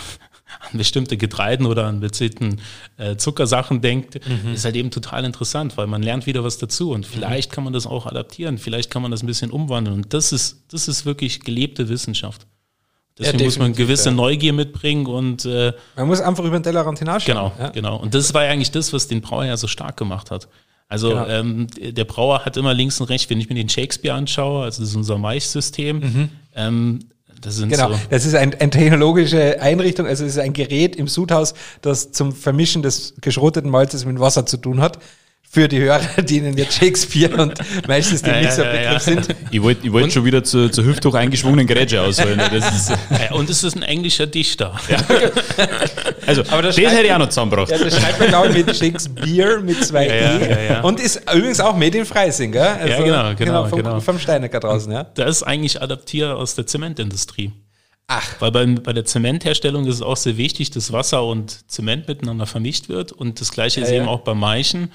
an 0.61 0.77
bestimmte 0.77 1.17
Getreiden 1.17 1.65
oder 1.65 1.85
an 1.87 1.99
bestimmten 1.99 2.61
äh, 2.97 3.15
Zuckersachen 3.15 3.81
denkt, 3.81 4.19
ist 4.53 4.63
halt 4.65 4.75
eben 4.75 4.91
total 4.91 5.25
interessant, 5.25 5.75
weil 5.77 5.87
man 5.87 6.03
lernt 6.03 6.25
wieder 6.27 6.43
was 6.43 6.57
dazu 6.57 6.91
und 6.91 7.05
vielleicht 7.05 7.51
kann 7.51 7.63
man 7.63 7.73
das 7.73 7.87
auch 7.87 8.05
adaptieren, 8.05 8.57
vielleicht 8.57 8.89
kann 8.91 9.01
man 9.01 9.11
das 9.11 9.23
ein 9.23 9.27
bisschen 9.27 9.51
umwandeln 9.51 9.95
und 9.97 10.13
das 10.13 10.31
ist, 10.31 10.63
das 10.71 10.87
ist 10.87 11.05
wirklich 11.05 11.39
gelebte 11.41 11.89
Wissenschaft. 11.89 12.45
Deswegen 13.19 13.43
muss 13.43 13.59
man 13.59 13.73
gewisse 13.73 14.09
ja. 14.09 14.15
Neugier 14.15 14.53
mitbringen 14.53 15.05
und 15.05 15.45
äh, 15.45 15.73
Man 15.95 16.07
muss 16.07 16.21
einfach 16.21 16.43
über 16.45 16.57
den 16.57 16.63
Tellerrand 16.63 16.97
hinausschauen. 16.99 17.35
Genau, 17.37 17.53
Ja. 17.59 17.69
genau. 17.69 17.97
Und 17.97 18.13
das 18.13 18.33
war 18.33 18.45
ja 18.45 18.51
eigentlich 18.51 18.71
das, 18.71 18.93
was 18.93 19.07
den 19.07 19.21
Brauer 19.21 19.45
ja 19.45 19.57
so 19.57 19.67
stark 19.67 19.97
gemacht 19.97 20.31
hat. 20.31 20.47
Also 20.87 21.09
Genau. 21.09 21.27
ähm, 21.27 21.67
der 21.79 22.05
Brauer 22.05 22.45
hat 22.45 22.57
immer 22.57 22.73
links 22.73 22.99
und 23.01 23.09
rechts, 23.09 23.29
wenn 23.29 23.39
ich 23.39 23.49
mir 23.49 23.55
den 23.55 23.69
Shakespeare 23.69 24.15
anschaue, 24.15 24.63
also 24.63 24.81
das 24.81 24.89
ist 24.91 24.95
unser 24.95 25.17
Maichsystem, 25.17 26.29
ähm, 26.55 26.99
das 27.41 27.55
sind. 27.55 27.69
Genau, 27.69 27.91
so. 27.91 27.99
das 28.09 28.25
ist 28.25 28.35
ein, 28.35 28.53
eine 28.59 28.69
technologische 28.69 29.61
Einrichtung, 29.61 30.07
also 30.07 30.23
es 30.23 30.31
ist 30.31 30.39
ein 30.39 30.53
Gerät 30.53 30.95
im 30.95 31.07
Sudhaus, 31.07 31.53
das 31.81 32.11
zum 32.11 32.33
Vermischen 32.33 32.81
des 32.81 33.15
geschroteten 33.21 33.69
Malzes 33.69 34.05
mit 34.05 34.19
Wasser 34.19 34.45
zu 34.45 34.57
tun 34.57 34.81
hat. 34.81 34.99
Für 35.49 35.67
die 35.67 35.79
Hörer, 35.79 35.99
denen 36.21 36.57
jetzt 36.57 36.75
Shakespeare 36.77 37.35
und 37.41 37.53
meistens 37.85 38.21
die 38.21 38.29
Ja, 38.29 38.39
nicht 38.39 38.53
so 38.53 38.61
ja, 38.61 38.67
ja, 38.73 38.73
Begriff 38.73 38.93
ja. 38.93 38.99
sind. 38.99 39.35
Ich 39.51 39.61
wollte 39.61 39.85
ich 39.85 39.91
wollt 39.91 40.13
schon 40.13 40.23
wieder 40.23 40.43
zur, 40.45 40.71
zur 40.71 40.85
hüfthoch 40.85 41.13
eingeschwungenen 41.13 41.67
Grätsche 41.67 42.01
ausholen. 42.01 42.37
Das 42.37 42.73
ist, 42.73 42.89
Ja, 42.89 43.33
und 43.33 43.49
es 43.49 43.61
ist 43.61 43.75
ein 43.75 43.81
englischer 43.83 44.27
Dichter. 44.27 44.79
also, 46.25 46.43
Aber 46.49 46.61
das, 46.61 46.75
das 46.75 46.85
hätte 46.85 47.01
ich 47.01 47.07
schreibt- 47.07 47.11
auch 47.11 47.17
noch 47.19 47.29
zusammengebracht. 47.29 47.71
Ja, 47.71 47.77
das 47.79 47.99
schreibt 47.99 48.19
man, 48.19 48.27
glaube 48.29 48.49
ich, 48.57 48.65
mit 48.65 48.75
Shakespeare 48.77 49.59
mit 49.61 49.83
zwei 49.83 50.07
Ja, 50.07 50.13
ja, 50.15 50.37
E. 50.37 50.49
ja, 50.51 50.61
ja. 50.75 50.81
Und 50.81 50.99
ist 50.99 51.21
übrigens 51.33 51.59
auch 51.59 51.75
made 51.75 51.97
in 51.97 52.05
Freising, 52.05 52.51
gell? 52.53 52.61
Also, 52.61 53.03
genau, 53.03 53.35
genau, 53.35 53.65
vom, 53.67 53.77
genau. 53.83 53.99
Vom 53.99 54.19
Steinecker 54.19 54.59
draußen, 54.59 54.91
ja. 54.91 55.03
Das 55.03 55.37
ist 55.37 55.43
eigentlich 55.43 55.81
adaptiert 55.81 56.31
aus 56.31 56.55
der 56.55 56.65
Zementindustrie. 56.67 57.51
Ach. 58.07 58.23
Weil 58.39 58.51
beim, 58.51 58.75
bei 58.75 58.93
der 58.93 59.05
Zementherstellung 59.05 59.85
ist 59.85 59.95
es 59.95 60.01
auch 60.01 60.17
sehr 60.17 60.37
wichtig, 60.37 60.71
dass 60.71 60.91
Wasser 60.91 61.23
und 61.25 61.69
Zement 61.69 62.07
miteinander 62.07 62.45
vermischt 62.45 62.89
wird. 62.89 63.11
Und 63.11 63.39
das 63.39 63.51
gleiche 63.51 63.81
ist 63.81 63.89
Ja, 63.89 63.95
eben 63.97 64.05
ja. 64.05 64.11
auch 64.11 64.21
beim 64.21 64.39
Maichen, 64.39 64.91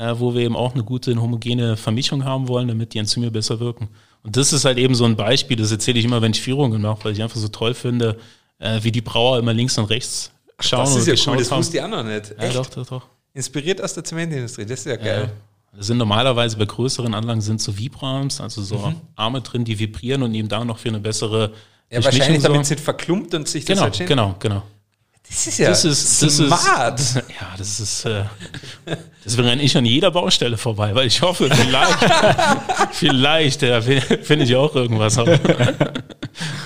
äh, 0.00 0.14
wo 0.18 0.32
wir 0.34 0.40
eben 0.40 0.56
auch 0.56 0.72
eine 0.74 0.82
gute 0.82 1.14
homogene 1.20 1.76
Vermischung 1.76 2.24
haben 2.24 2.48
wollen, 2.48 2.68
damit 2.68 2.94
die 2.94 2.98
Enzyme 2.98 3.30
besser 3.30 3.60
wirken. 3.60 3.88
Und 4.22 4.36
das 4.36 4.52
ist 4.52 4.64
halt 4.64 4.78
eben 4.78 4.94
so 4.94 5.04
ein 5.04 5.14
Beispiel, 5.16 5.56
das 5.56 5.70
erzähle 5.70 5.98
ich 5.98 6.04
immer, 6.06 6.22
wenn 6.22 6.32
ich 6.32 6.40
Führungen 6.40 6.80
mache, 6.80 7.04
weil 7.04 7.12
ich 7.12 7.22
einfach 7.22 7.36
so 7.38 7.48
toll 7.48 7.74
finde, 7.74 8.16
äh, 8.58 8.78
wie 8.82 8.90
die 8.92 9.02
Brauer 9.02 9.38
immer 9.38 9.52
links 9.52 9.76
und 9.78 9.84
rechts 9.86 10.30
schauen 10.58 10.84
Das 10.84 10.96
ist 10.96 11.06
ja 11.06 11.32
cool, 11.32 11.38
das 11.38 11.50
haben. 11.50 11.58
wusste 11.58 11.84
auch 11.84 11.88
noch 11.88 12.02
nicht. 12.02 12.34
Ja, 12.38 12.44
Echt? 12.44 12.56
doch, 12.56 12.66
doch, 12.70 12.86
doch. 12.86 13.02
Inspiriert 13.34 13.82
aus 13.82 13.94
der 13.94 14.04
Zementindustrie, 14.04 14.64
das 14.66 14.80
ist 14.80 14.86
ja 14.86 14.92
Ja. 14.92 14.96
geil. 14.98 15.32
Das 15.76 15.86
sind 15.86 15.98
normalerweise 15.98 16.56
bei 16.56 16.64
größeren 16.64 17.14
Anlagen 17.14 17.40
sind 17.40 17.60
so 17.62 17.78
Vibrams, 17.78 18.40
also 18.40 18.60
so 18.62 18.92
Arme 19.14 19.40
drin, 19.40 19.64
die 19.64 19.78
vibrieren 19.78 20.22
und 20.24 20.34
eben 20.34 20.48
da 20.48 20.64
noch 20.64 20.78
für 20.78 20.88
eine 20.88 20.98
bessere 20.98 21.52
Ja, 21.90 22.02
wahrscheinlich, 22.04 22.42
damit 22.42 22.56
sorgen. 22.66 22.68
nicht 22.68 22.80
verklumpt 22.80 23.34
und 23.34 23.46
sich 23.48 23.64
das 23.64 23.78
Genau, 23.78 23.82
halt 23.90 24.06
genau, 24.08 24.34
genau. 24.40 24.62
Das 25.30 25.46
ist 25.46 25.58
ja 25.58 25.68
Das 25.68 25.84
ist, 25.84 26.22
das 26.22 26.36
smart. 26.36 26.98
Ist, 26.98 27.14
ja, 27.14 27.54
das 27.56 27.78
ist, 27.78 28.04
äh, 28.04 28.24
das 29.22 29.38
renne 29.38 29.62
ich 29.62 29.76
an 29.76 29.84
jeder 29.84 30.10
Baustelle 30.10 30.56
vorbei, 30.56 30.92
weil 30.94 31.06
ich 31.06 31.22
hoffe, 31.22 31.48
vielleicht, 31.48 31.98
vielleicht 32.92 33.62
ja, 33.62 33.80
finde 33.80 34.44
ich 34.44 34.56
auch 34.56 34.74
irgendwas. 34.74 35.16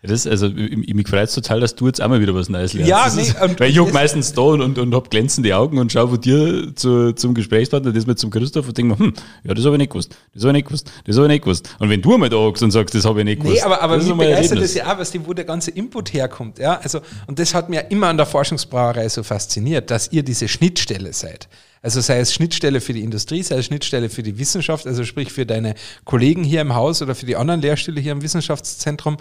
Das, 0.00 0.28
also, 0.28 0.46
ich, 0.46 0.94
mich 0.94 1.08
freut 1.08 1.34
total, 1.34 1.58
dass 1.58 1.74
du 1.74 1.86
jetzt 1.88 2.00
auch 2.00 2.06
mal 2.08 2.20
wieder 2.20 2.32
was 2.32 2.48
Neues 2.48 2.72
lernst. 2.72 2.88
Ja, 2.88 3.04
Das 3.06 3.16
nee, 3.16 3.22
ist, 3.22 3.40
und- 3.42 3.58
weil 3.58 3.70
ich 3.70 3.78
hock 3.80 3.86
das- 3.88 3.94
meistens 3.94 4.32
da 4.32 4.42
und, 4.42 4.60
und, 4.60 4.78
und 4.78 4.94
hab 4.94 5.10
glänzende 5.10 5.56
Augen 5.56 5.76
und 5.78 5.90
schau 5.90 6.06
von 6.06 6.20
dir 6.20 6.72
zu, 6.76 7.12
zum 7.14 7.34
Gesprächspartner, 7.34 7.90
das 7.92 8.06
mit 8.06 8.16
zum 8.18 8.30
Christoph 8.30 8.68
und 8.68 8.78
denk 8.78 8.88
mir, 8.90 8.98
hm, 8.98 9.12
ja, 9.42 9.54
das 9.54 9.64
habe 9.64 9.74
ich 9.74 9.78
nicht 9.78 9.90
gewusst, 9.90 10.14
das 10.34 10.44
habe 10.44 10.50
ich 10.52 10.58
nicht 10.58 10.66
gewusst, 10.66 10.90
das 11.04 11.16
habe 11.16 11.26
ich 11.26 11.30
nicht 11.32 11.42
gewusst. 11.44 11.68
Und 11.80 11.90
wenn 11.90 12.00
du 12.00 12.14
einmal 12.14 12.28
da 12.28 12.36
hockst 12.36 12.62
und 12.62 12.70
sagst, 12.70 12.94
das 12.94 13.04
habe 13.04 13.18
ich 13.20 13.24
nicht 13.24 13.40
gewusst, 13.40 13.56
Nee, 13.56 13.62
aber, 13.62 13.82
aber 13.82 13.96
mich 13.98 14.08
einmal 14.08 14.26
begeistert 14.28 14.60
das 14.62 14.74
ja 14.74 14.92
auch, 14.92 14.98
was 14.98 15.10
die, 15.10 15.26
wo 15.26 15.32
der 15.34 15.44
ganze 15.44 15.72
Input 15.72 16.12
herkommt. 16.12 16.60
Ja? 16.60 16.78
Also, 16.80 17.00
und 17.26 17.40
das 17.40 17.52
hat 17.54 17.68
mir 17.68 17.90
immer 17.90 18.06
an 18.06 18.16
der 18.18 18.26
Forschungsbrauerei 18.26 19.08
so 19.08 19.24
fasziniert, 19.24 19.90
dass 19.90 20.12
ihr 20.12 20.22
diese 20.22 20.46
Schnittstelle 20.46 21.12
seid. 21.12 21.48
Also 21.82 22.00
sei 22.00 22.18
es 22.18 22.32
Schnittstelle 22.34 22.80
für 22.80 22.92
die 22.92 23.02
Industrie, 23.02 23.42
sei 23.42 23.56
es 23.58 23.66
Schnittstelle 23.66 24.08
für 24.10 24.24
die 24.24 24.36
Wissenschaft, 24.38 24.86
also 24.86 25.04
sprich 25.04 25.32
für 25.32 25.46
deine 25.46 25.74
Kollegen 26.04 26.42
hier 26.42 26.60
im 26.60 26.74
Haus 26.74 27.02
oder 27.02 27.14
für 27.14 27.24
die 27.26 27.36
anderen 27.36 27.60
Lehrstühle 27.60 28.00
hier 28.00 28.10
im 28.12 28.22
Wissenschaftszentrum 28.22 29.16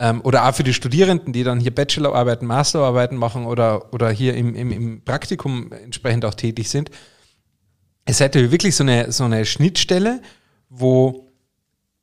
ähm, 0.00 0.22
oder 0.22 0.48
auch 0.48 0.54
für 0.54 0.64
die 0.64 0.72
Studierenden, 0.72 1.32
die 1.32 1.44
dann 1.44 1.60
hier 1.60 1.74
Bachelorarbeiten, 1.74 2.48
Masterarbeiten 2.48 3.16
machen 3.16 3.44
oder, 3.44 3.92
oder 3.92 4.10
hier 4.10 4.34
im, 4.34 4.54
im, 4.56 4.72
im 4.72 5.04
Praktikum 5.04 5.70
entsprechend 5.72 6.24
auch 6.24 6.34
tätig 6.34 6.70
sind. 6.70 6.90
Seid 8.08 8.34
ja 8.34 8.50
wirklich 8.50 8.74
so 8.74 8.82
eine, 8.82 9.12
so 9.12 9.24
eine 9.24 9.44
Schnittstelle, 9.44 10.20
wo 10.68 11.29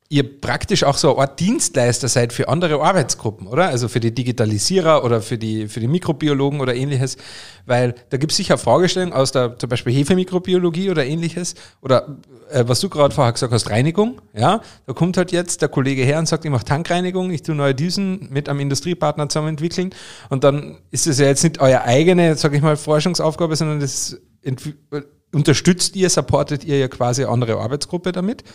ihr 0.10 0.40
praktisch 0.40 0.84
auch 0.84 0.98
so 0.98 1.12
eine 1.12 1.22
Art 1.22 1.40
Dienstleister 1.40 2.08
seid 2.08 2.32
für 2.32 2.48
andere 2.48 2.82
Arbeitsgruppen, 2.82 3.48
oder? 3.48 3.68
Also 3.68 3.90
für 3.90 4.00
die 4.00 4.14
Digitalisierer 4.14 5.04
oder 5.04 5.22
für 5.22 5.38
die, 5.38 5.68
für 5.68 5.82
die 5.82 5.88
Mikrobiologen 5.88 6.62
oder 6.62 6.76
ähnliches. 6.76 7.18
Weil 7.66 7.94
da 8.10 8.18
gibt 8.18 8.32
es 8.32 8.38
sicher 8.38 8.58
Fragestellungen 8.58 9.14
aus 9.14 9.34
der 9.34 9.60
zum 9.60 9.70
Beispiel 9.70 9.94
Hefemikrobiologie 9.94 10.90
oder 10.90 11.06
ähnliches. 11.06 11.56
Oder 11.82 12.18
äh, 12.50 12.64
was 12.68 12.80
du 12.80 12.88
gerade 12.88 13.14
vorher 13.14 13.34
gesagt 13.34 13.52
hast, 13.52 13.70
Reinigung. 13.70 14.22
Ja, 14.34 14.62
da 14.86 14.94
kommt 14.94 15.18
halt 15.18 15.34
jetzt 15.34 15.62
der 15.62 15.70
Kollege 15.70 16.04
her 16.04 16.20
und 16.20 16.28
sagt, 16.28 16.46
ich 16.46 16.52
mache 16.52 16.66
Tankreinigung, 16.66 17.30
ich 17.32 17.42
tue 17.42 17.56
neue 17.56 17.76
Düsen 17.76 18.30
mit 18.32 18.48
einem 18.48 18.62
Industriepartner 18.62 19.28
zusammen 19.28 19.50
entwickeln. 19.50 19.94
Und 20.30 20.46
dann 20.46 20.78
ist 20.90 21.08
es 21.08 21.20
ja 21.20 21.26
jetzt 21.26 21.44
nicht 21.44 21.60
euer 21.60 21.82
eigene, 21.82 22.36
sage 22.36 22.56
ich 22.56 22.62
mal, 22.62 22.78
Forschungsaufgabe, 22.78 23.58
sondern 23.58 23.82
das 23.82 24.18
äh, 24.44 24.54
unterstützt 25.34 25.98
ihr, 25.98 26.10
supportet 26.10 26.64
ihr 26.64 26.78
ja 26.78 26.88
quasi 26.88 27.24
eine 27.24 27.34
andere 27.34 27.58
Arbeitsgruppe 27.60 28.14
damit. 28.14 28.46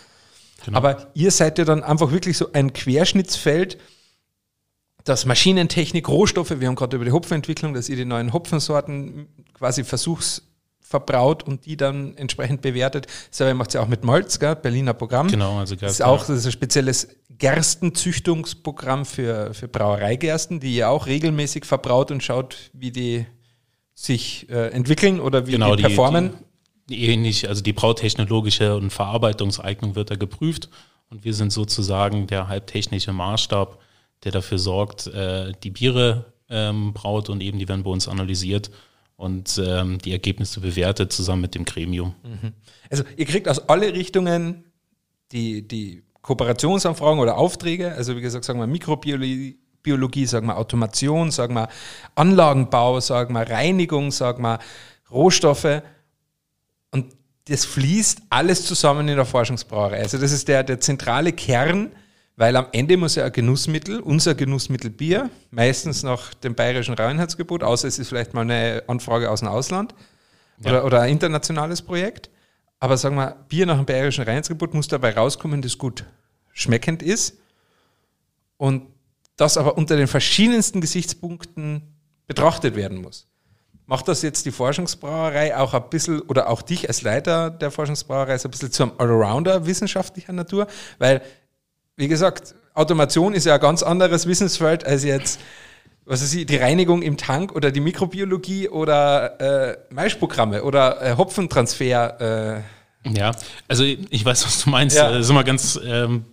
Aber 0.72 1.10
ihr 1.14 1.30
seid 1.30 1.58
ja 1.58 1.64
dann 1.64 1.82
einfach 1.82 2.10
wirklich 2.12 2.36
so 2.36 2.52
ein 2.52 2.72
Querschnittsfeld, 2.72 3.78
das 5.04 5.26
Maschinentechnik, 5.26 6.08
Rohstoffe, 6.08 6.60
wir 6.60 6.68
haben 6.68 6.76
gerade 6.76 6.96
über 6.96 7.04
die 7.04 7.12
Hopfenentwicklung, 7.12 7.74
dass 7.74 7.88
ihr 7.88 7.96
die 7.96 8.04
neuen 8.04 8.32
Hopfensorten 8.32 9.26
quasi 9.54 9.82
versuchsverbraut 9.82 11.42
und 11.42 11.66
die 11.66 11.76
dann 11.76 12.16
entsprechend 12.16 12.62
bewertet. 12.62 13.06
Selber 13.30 13.54
macht 13.54 13.74
ihr 13.74 13.82
auch 13.82 13.88
mit 13.88 14.04
Malz, 14.04 14.38
gell? 14.38 14.54
Berliner 14.54 14.94
Programm. 14.94 15.28
genau, 15.28 15.58
also 15.58 15.74
Das 15.74 15.92
ist 15.92 16.02
auch 16.02 16.20
das 16.20 16.38
ist 16.38 16.46
ein 16.46 16.52
spezielles 16.52 17.08
Gerstenzüchtungsprogramm 17.38 19.04
für, 19.04 19.52
für 19.54 19.66
Brauereigersten, 19.66 20.60
die 20.60 20.76
ihr 20.76 20.88
auch 20.88 21.06
regelmäßig 21.06 21.64
verbraut 21.64 22.12
und 22.12 22.22
schaut, 22.22 22.70
wie 22.72 22.92
die 22.92 23.26
sich 23.94 24.48
äh, 24.50 24.68
entwickeln 24.68 25.20
oder 25.20 25.46
wie 25.46 25.52
genau, 25.52 25.74
die 25.74 25.82
performen. 25.82 26.30
Die 26.30 26.51
ähnlich, 26.90 27.48
also 27.48 27.62
die 27.62 27.72
brautechnologische 27.72 28.76
und 28.76 28.90
Verarbeitungseignung 28.90 29.94
wird 29.94 30.10
da 30.10 30.16
geprüft. 30.16 30.68
Und 31.08 31.24
wir 31.24 31.34
sind 31.34 31.52
sozusagen 31.52 32.26
der 32.26 32.48
halbtechnische 32.48 33.12
Maßstab, 33.12 33.78
der 34.24 34.32
dafür 34.32 34.58
sorgt, 34.58 35.06
äh, 35.08 35.52
die 35.62 35.70
Biere 35.70 36.32
ähm, 36.48 36.92
braut 36.92 37.28
und 37.28 37.42
eben 37.42 37.58
die 37.58 37.68
werden 37.68 37.82
bei 37.82 37.90
uns 37.90 38.08
analysiert 38.08 38.70
und 39.16 39.60
ähm, 39.64 39.98
die 39.98 40.12
Ergebnisse 40.12 40.60
bewertet 40.60 41.12
zusammen 41.12 41.42
mit 41.42 41.54
dem 41.54 41.64
Gremium. 41.64 42.14
Also 42.90 43.04
ihr 43.16 43.24
kriegt 43.24 43.48
aus 43.48 43.68
alle 43.68 43.92
Richtungen 43.92 44.64
die, 45.32 45.66
die 45.66 46.02
Kooperationsanfragen 46.22 47.20
oder 47.20 47.38
Aufträge, 47.38 47.92
also 47.92 48.16
wie 48.16 48.20
gesagt, 48.20 48.44
sagen 48.44 48.58
wir 48.58 48.66
Mikrobiologie, 48.66 49.58
Biologie, 49.82 50.26
sagen 50.26 50.46
wir 50.46 50.56
Automation, 50.56 51.30
sagen 51.30 51.54
wir 51.54 51.68
Anlagenbau, 52.14 53.00
sagen 53.00 53.34
wir 53.34 53.48
Reinigung, 53.48 54.12
sagen 54.12 54.42
wir 54.42 54.58
Rohstoffe 55.10 55.82
und 56.92 57.16
das 57.46 57.64
fließt 57.64 58.22
alles 58.30 58.64
zusammen 58.64 59.08
in 59.08 59.16
der 59.16 59.24
Forschungsbrauerei. 59.24 59.98
Also 59.98 60.18
das 60.18 60.30
ist 60.30 60.46
der, 60.46 60.62
der 60.62 60.78
zentrale 60.78 61.32
Kern, 61.32 61.90
weil 62.36 62.54
am 62.56 62.66
Ende 62.72 62.96
muss 62.96 63.16
ja 63.16 63.24
ein 63.24 63.32
Genussmittel, 63.32 64.00
unser 64.00 64.34
Genussmittel 64.34 64.90
Bier, 64.90 65.28
meistens 65.50 66.02
nach 66.02 66.32
dem 66.34 66.54
bayerischen 66.54 66.94
Reinheitsgebot, 66.94 67.62
außer 67.64 67.88
es 67.88 67.98
ist 67.98 68.08
vielleicht 68.08 68.32
mal 68.34 68.42
eine 68.42 68.84
Anfrage 68.86 69.30
aus 69.30 69.40
dem 69.40 69.48
Ausland 69.48 69.94
oder, 70.64 70.84
oder 70.84 71.00
ein 71.00 71.10
internationales 71.10 71.82
Projekt. 71.82 72.30
Aber 72.78 72.96
sagen 72.96 73.16
wir, 73.16 73.36
Bier 73.48 73.66
nach 73.66 73.76
dem 73.76 73.86
bayerischen 73.86 74.24
Reinheitsgebot 74.24 74.74
muss 74.74 74.88
dabei 74.88 75.14
rauskommen, 75.14 75.62
das 75.62 75.78
gut 75.78 76.04
schmeckend 76.52 77.02
ist 77.02 77.38
und 78.56 78.86
das 79.36 79.56
aber 79.56 79.76
unter 79.76 79.96
den 79.96 80.06
verschiedensten 80.06 80.80
Gesichtspunkten 80.80 81.82
betrachtet 82.26 82.76
werden 82.76 83.00
muss. 83.00 83.28
Macht 83.92 84.08
das 84.08 84.22
jetzt 84.22 84.46
die 84.46 84.52
Forschungsbrauerei 84.52 85.54
auch 85.54 85.74
ein 85.74 85.82
bisschen 85.90 86.22
oder 86.22 86.48
auch 86.48 86.62
dich 86.62 86.88
als 86.88 87.02
Leiter 87.02 87.50
der 87.50 87.70
Forschungsbrauerei 87.70 88.38
so 88.38 88.48
ein 88.48 88.50
bisschen 88.50 88.72
zum 88.72 88.98
Allrounder 88.98 89.66
wissenschaftlicher 89.66 90.32
Natur? 90.32 90.66
Weil, 90.98 91.20
wie 91.96 92.08
gesagt, 92.08 92.54
Automation 92.72 93.34
ist 93.34 93.44
ja 93.44 93.56
ein 93.56 93.60
ganz 93.60 93.82
anderes 93.82 94.26
Wissensfeld 94.26 94.86
als 94.86 95.04
jetzt, 95.04 95.40
was 96.06 96.32
ich, 96.32 96.46
die 96.46 96.56
Reinigung 96.56 97.02
im 97.02 97.18
Tank 97.18 97.54
oder 97.54 97.70
die 97.70 97.80
Mikrobiologie 97.80 98.70
oder 98.70 99.38
äh, 99.38 99.76
Maischprogramme 99.90 100.62
oder 100.62 101.02
äh, 101.02 101.14
Hopfentransfer. 101.18 102.62
Äh, 103.04 103.10
Ja, 103.14 103.32
also 103.68 103.84
ich 103.84 104.24
weiß, 104.24 104.46
was 104.46 104.64
du 104.64 104.70
meinst. 104.70 104.96
Ja. 104.96 105.10
Das 105.10 105.20
ist 105.20 105.28
immer 105.28 105.44
ganz, 105.44 105.78
ähm, 105.84 106.24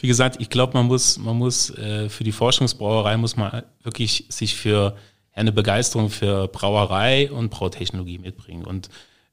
wie 0.00 0.06
gesagt, 0.06 0.36
ich 0.38 0.50
glaube, 0.50 0.74
man 0.74 0.84
muss, 0.84 1.16
man 1.16 1.38
muss 1.38 1.70
äh, 1.78 2.10
für 2.10 2.24
die 2.24 2.32
Forschungsbrauerei 2.32 3.16
muss 3.16 3.36
man 3.36 3.62
wirklich 3.84 4.26
sich 4.28 4.54
für 4.54 4.98
eine 5.32 5.52
Begeisterung 5.52 6.10
für 6.10 6.48
Brauerei 6.48 7.30
und 7.30 7.50
Brautechnologie 7.50 8.18
mitbringen. 8.18 8.64
Und 8.64 8.88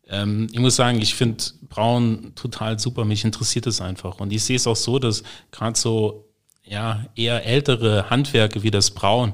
ähm, 0.08 0.48
ich 0.52 0.60
muss 0.60 0.76
sagen, 0.76 1.02
ich 1.02 1.16
finde 1.16 1.44
Brauen 1.70 2.34
total 2.36 2.80
super. 2.80 3.06
Mich 3.06 3.26
interessiert 3.26 3.68
es 3.68 3.82
einfach. 3.82 4.20
Und 4.20 4.32
ich 4.32 4.44
sehe 4.44 4.56
es 4.56 4.68
auch 4.68 4.76
so, 4.76 5.00
dass 5.00 5.24
gerade 5.52 5.78
so 5.78 6.26
ja 6.64 7.06
eher 7.16 7.46
ältere 7.46 8.10
Handwerke 8.10 8.64
wie 8.64 8.72
das 8.72 8.92
Brauen, 8.92 9.34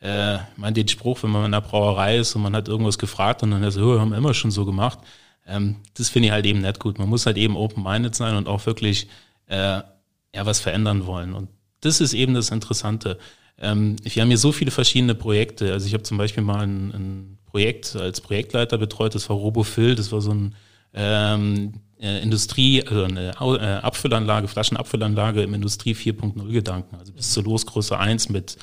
äh, 0.00 0.38
meine 0.56 0.74
den 0.74 0.88
Spruch, 0.88 1.22
wenn 1.22 1.30
man 1.30 1.46
in 1.46 1.54
einer 1.54 1.60
Brauerei 1.62 2.18
ist 2.18 2.34
und 2.36 2.42
man 2.42 2.54
hat 2.54 2.68
irgendwas 2.68 2.98
gefragt 2.98 3.42
und 3.42 3.50
dann 3.50 3.62
ist 3.62 3.78
"Oh, 3.78 3.98
haben 3.98 4.10
wir 4.10 4.18
immer 4.18 4.34
schon 4.34 4.50
so 4.50 4.64
gemacht. 4.64 4.98
Ähm, 5.46 5.76
das 5.94 6.08
finde 6.10 6.28
ich 6.28 6.32
halt 6.32 6.46
eben 6.46 6.60
nicht 6.60 6.78
gut. 6.80 6.98
Man 6.98 7.08
muss 7.08 7.26
halt 7.26 7.36
eben 7.36 7.56
open-minded 7.56 8.14
sein 8.14 8.36
und 8.36 8.48
auch 8.48 8.66
wirklich 8.66 9.08
äh, 9.46 9.56
ja 10.34 10.46
was 10.46 10.60
verändern 10.60 11.06
wollen. 11.06 11.34
Und 11.34 11.48
das 11.80 12.00
ist 12.00 12.14
eben 12.14 12.34
das 12.34 12.50
Interessante. 12.50 13.18
Ähm, 13.58 13.96
wir 14.02 14.22
haben 14.22 14.28
hier 14.28 14.38
so 14.38 14.52
viele 14.52 14.70
verschiedene 14.70 15.14
Projekte. 15.14 15.72
Also 15.72 15.86
ich 15.86 15.94
habe 15.94 16.02
zum 16.02 16.18
Beispiel 16.18 16.42
mal 16.42 16.62
ein, 16.62 16.90
ein 16.90 17.38
Projekt 17.46 17.94
als 17.94 18.20
Projektleiter 18.20 18.78
betreut, 18.78 19.14
das 19.14 19.28
war 19.30 19.36
Robofill, 19.36 19.94
das 19.94 20.10
war 20.10 20.20
so 20.20 20.32
ein 20.32 20.54
ähm, 20.92 21.74
äh, 22.00 22.20
Industrie, 22.22 22.82
also 22.82 23.04
eine 23.04 23.30
äh, 23.30 23.76
Abfüllanlage, 23.76 24.48
Flaschenabfüllanlage 24.48 25.42
im 25.42 25.54
Industrie 25.54 25.94
4.0 25.94 26.50
Gedanken, 26.50 26.96
also 26.96 27.12
bis 27.12 27.32
zur 27.32 27.44
Losgröße 27.44 27.98
1 27.98 28.28
mit, 28.28 28.56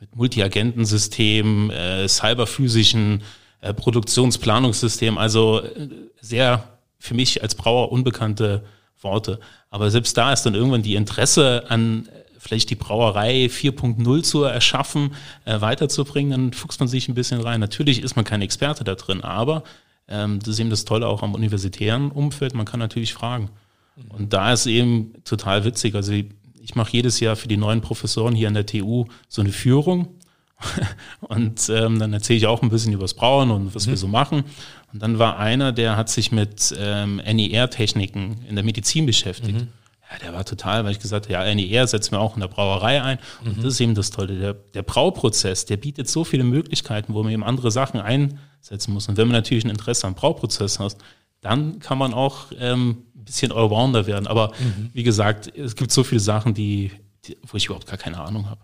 mit 0.00 0.14
Multiagentensystem, 0.14 1.70
äh, 1.70 2.08
cyberphysischen 2.08 3.22
äh, 3.60 3.74
Produktionsplanungssystem, 3.74 5.18
also 5.18 5.62
äh, 5.62 5.88
sehr 6.20 6.78
für 6.98 7.14
mich 7.14 7.42
als 7.42 7.54
Brauer 7.54 7.90
unbekannte 7.92 8.64
Worte. 9.00 9.40
Aber 9.70 9.90
selbst 9.90 10.16
da 10.16 10.32
ist 10.32 10.44
dann 10.44 10.54
irgendwann 10.54 10.82
die 10.82 10.94
Interesse 10.94 11.64
an 11.68 12.08
äh, 12.08 12.25
vielleicht 12.46 12.70
die 12.70 12.76
Brauerei 12.76 13.46
4.0 13.46 14.22
zu 14.22 14.44
erschaffen, 14.44 15.14
äh, 15.44 15.60
weiterzubringen, 15.60 16.30
dann 16.30 16.52
fuchst 16.52 16.80
man 16.80 16.88
sich 16.88 17.08
ein 17.08 17.14
bisschen 17.14 17.40
rein. 17.40 17.60
Natürlich 17.60 18.02
ist 18.02 18.14
man 18.14 18.24
kein 18.24 18.42
Experte 18.42 18.84
da 18.84 18.94
drin, 18.94 19.22
aber 19.22 19.64
ähm, 20.08 20.38
das 20.38 20.48
ist 20.50 20.60
eben 20.60 20.70
das 20.70 20.84
Tolle 20.84 21.08
auch 21.08 21.22
am 21.22 21.34
universitären 21.34 22.10
Umfeld, 22.10 22.54
man 22.54 22.66
kann 22.66 22.80
natürlich 22.80 23.14
fragen. 23.14 23.50
Und 24.10 24.32
da 24.32 24.52
ist 24.52 24.66
eben 24.66 25.14
total 25.24 25.64
witzig. 25.64 25.94
Also 25.94 26.12
ich, 26.12 26.26
ich 26.60 26.74
mache 26.74 26.92
jedes 26.92 27.20
Jahr 27.20 27.34
für 27.34 27.48
die 27.48 27.56
neuen 27.56 27.80
Professoren 27.80 28.34
hier 28.34 28.48
an 28.48 28.54
der 28.54 28.66
TU 28.66 29.06
so 29.28 29.40
eine 29.40 29.52
Führung. 29.52 30.08
Und 31.20 31.68
ähm, 31.68 31.98
dann 31.98 32.12
erzähle 32.12 32.38
ich 32.38 32.46
auch 32.46 32.62
ein 32.62 32.70
bisschen 32.70 32.92
über 32.92 33.02
das 33.04 33.12
Brauen 33.12 33.50
und 33.50 33.74
was 33.74 33.86
wir 33.88 33.96
so 33.98 34.08
machen. 34.08 34.44
Und 34.90 35.02
dann 35.02 35.18
war 35.18 35.38
einer, 35.38 35.72
der 35.72 35.98
hat 35.98 36.08
sich 36.08 36.32
mit 36.32 36.74
ähm, 36.78 37.16
NER-Techniken 37.16 38.38
in 38.48 38.54
der 38.54 38.64
Medizin 38.64 39.04
beschäftigt. 39.04 39.66
Ja, 40.10 40.18
der 40.18 40.32
war 40.32 40.44
total, 40.44 40.84
weil 40.84 40.92
ich 40.92 41.00
gesagt 41.00 41.26
habe, 41.26 41.32
ja, 41.32 41.54
NER 41.54 41.86
setzen 41.86 42.12
wir 42.12 42.20
auch 42.20 42.34
in 42.34 42.40
der 42.40 42.48
Brauerei 42.48 43.02
ein. 43.02 43.18
Und 43.44 43.58
das 43.58 43.74
ist 43.74 43.80
eben 43.80 43.94
das 43.94 44.10
Tolle. 44.10 44.38
Der, 44.38 44.54
der 44.54 44.82
Brauprozess, 44.82 45.66
der 45.66 45.76
bietet 45.76 46.08
so 46.08 46.22
viele 46.24 46.44
Möglichkeiten, 46.44 47.12
wo 47.14 47.22
man 47.22 47.32
eben 47.32 47.42
andere 47.42 47.70
Sachen 47.72 48.00
einsetzen 48.00 48.92
muss. 48.92 49.08
Und 49.08 49.16
wenn 49.16 49.26
man 49.26 49.36
natürlich 49.36 49.64
ein 49.64 49.70
Interesse 49.70 50.06
am 50.06 50.14
Brauprozess 50.14 50.78
hat, 50.78 50.96
dann 51.40 51.80
kann 51.80 51.98
man 51.98 52.14
auch 52.14 52.46
ähm, 52.58 53.04
ein 53.16 53.24
bisschen 53.24 53.50
Allrounder 53.50 54.06
werden. 54.06 54.26
Aber 54.26 54.52
wie 54.92 55.02
gesagt, 55.02 55.52
es 55.56 55.74
gibt 55.74 55.90
so 55.90 56.04
viele 56.04 56.20
Sachen, 56.20 56.54
die, 56.54 56.92
die, 57.24 57.36
wo 57.46 57.56
ich 57.56 57.66
überhaupt 57.66 57.86
gar 57.86 57.98
keine 57.98 58.20
Ahnung 58.20 58.48
habe. 58.48 58.60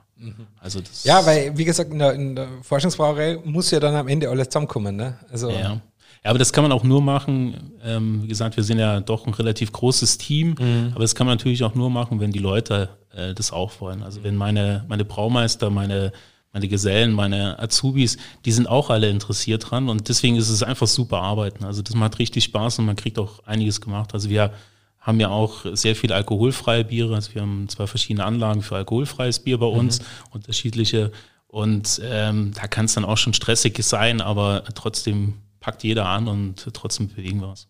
Also 0.61 0.81
ja, 1.03 1.25
weil, 1.27 1.57
wie 1.59 1.65
gesagt, 1.65 1.93
in 1.93 1.99
der, 1.99 2.13
in 2.15 2.37
der 2.37 2.49
Forschungsbrauerei 2.63 3.39
muss 3.45 3.71
ja 3.71 3.81
dann 3.81 3.95
am 3.97 4.09
Ende 4.09 4.29
alles 4.29 4.49
zusammenkommen. 4.49 4.95
Ne? 4.95 5.19
Also, 5.31 5.51
ja. 5.51 5.81
Ja, 6.25 6.31
aber 6.31 6.39
das 6.39 6.53
kann 6.53 6.63
man 6.63 6.73
auch 6.73 6.85
nur 6.85 7.03
machen. 7.03 7.73
Ähm, 7.83 8.23
wie 8.23 8.29
gesagt, 8.29 8.57
wir 8.57 8.63
sind 8.63 8.79
ja 8.79 9.01
doch 9.01 9.27
ein 9.27 9.35
relativ 9.35 9.73
großes 9.73 10.19
Team, 10.19 10.55
mhm. 10.59 10.91
aber 10.93 11.01
das 11.01 11.15
kann 11.15 11.27
man 11.27 11.37
natürlich 11.37 11.65
auch 11.65 11.75
nur 11.75 11.91
machen, 11.91 12.21
wenn 12.21 12.31
die 12.31 12.39
Leute 12.39 12.91
äh, 13.13 13.35
das 13.35 13.53
auch 13.53 13.81
wollen. 13.81 14.03
Also 14.03 14.23
wenn 14.23 14.37
meine, 14.37 14.85
meine 14.89 15.05
Braumeister, 15.05 15.69
meine, 15.71 16.13
meine 16.53 16.69
Gesellen, 16.69 17.13
meine 17.13 17.59
Azubis, 17.59 18.19
die 18.45 18.53
sind 18.53 18.69
auch 18.69 18.91
alle 18.91 19.11
interessiert 19.11 19.71
dran 19.71 19.89
und 19.89 20.09
deswegen 20.09 20.37
ist 20.37 20.49
es 20.49 20.63
einfach 20.63 20.87
super 20.87 21.21
arbeiten. 21.21 21.65
Also 21.65 21.83
das 21.83 21.95
macht 21.95 22.19
richtig 22.21 22.45
Spaß 22.45 22.79
und 22.79 22.87
man 22.87 22.97
kriegt 22.97 23.19
auch 23.19 23.45
einiges 23.45 23.81
gemacht. 23.81 24.15
Also 24.15 24.31
wir 24.31 24.53
haben 25.01 25.19
ja 25.19 25.31
auch 25.31 25.65
sehr 25.73 25.97
viel 25.97 26.13
alkoholfreie 26.13 26.85
Biere. 26.85 27.17
Also 27.17 27.35
wir 27.35 27.43
haben 27.43 27.69
zwei 27.69 27.89
verschiedene 27.89 28.25
Anlagen 28.25 28.63
für 28.63 28.77
alkoholfreies 28.77 29.41
Bier 29.41 29.59
bei 29.59 29.67
uns, 29.67 29.99
mhm. 29.99 30.05
unterschiedliche. 30.31 31.11
Und 31.49 32.01
ähm, 32.05 32.53
da 32.55 32.69
kann 32.69 32.85
es 32.85 32.95
dann 32.95 33.05
auch 33.05 33.19
schon 33.19 33.35
stressig 33.35 33.77
sein, 33.83 34.21
aber 34.21 34.63
trotzdem 34.75 35.35
packt 35.63 35.83
jeder 35.85 36.07
an 36.07 36.29
und 36.29 36.69
trotzdem 36.75 37.09
bewegen 37.09 37.41
wir 37.41 37.49
uns. 37.49 37.69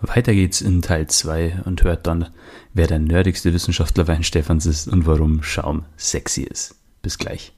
Weiter 0.00 0.32
geht's 0.32 0.62
in 0.62 0.80
Teil 0.80 1.06
2 1.06 1.62
und 1.64 1.84
hört 1.84 2.06
dann, 2.06 2.30
wer 2.72 2.86
der 2.86 2.98
nerdigste 2.98 3.52
Wissenschaftler 3.52 4.08
Wein 4.08 4.24
Stefans 4.24 4.64
ist 4.66 4.88
und 4.88 5.06
warum 5.06 5.42
Schaum 5.42 5.84
sexy 5.96 6.42
ist. 6.42 6.74
Bis 7.02 7.18
gleich. 7.18 7.52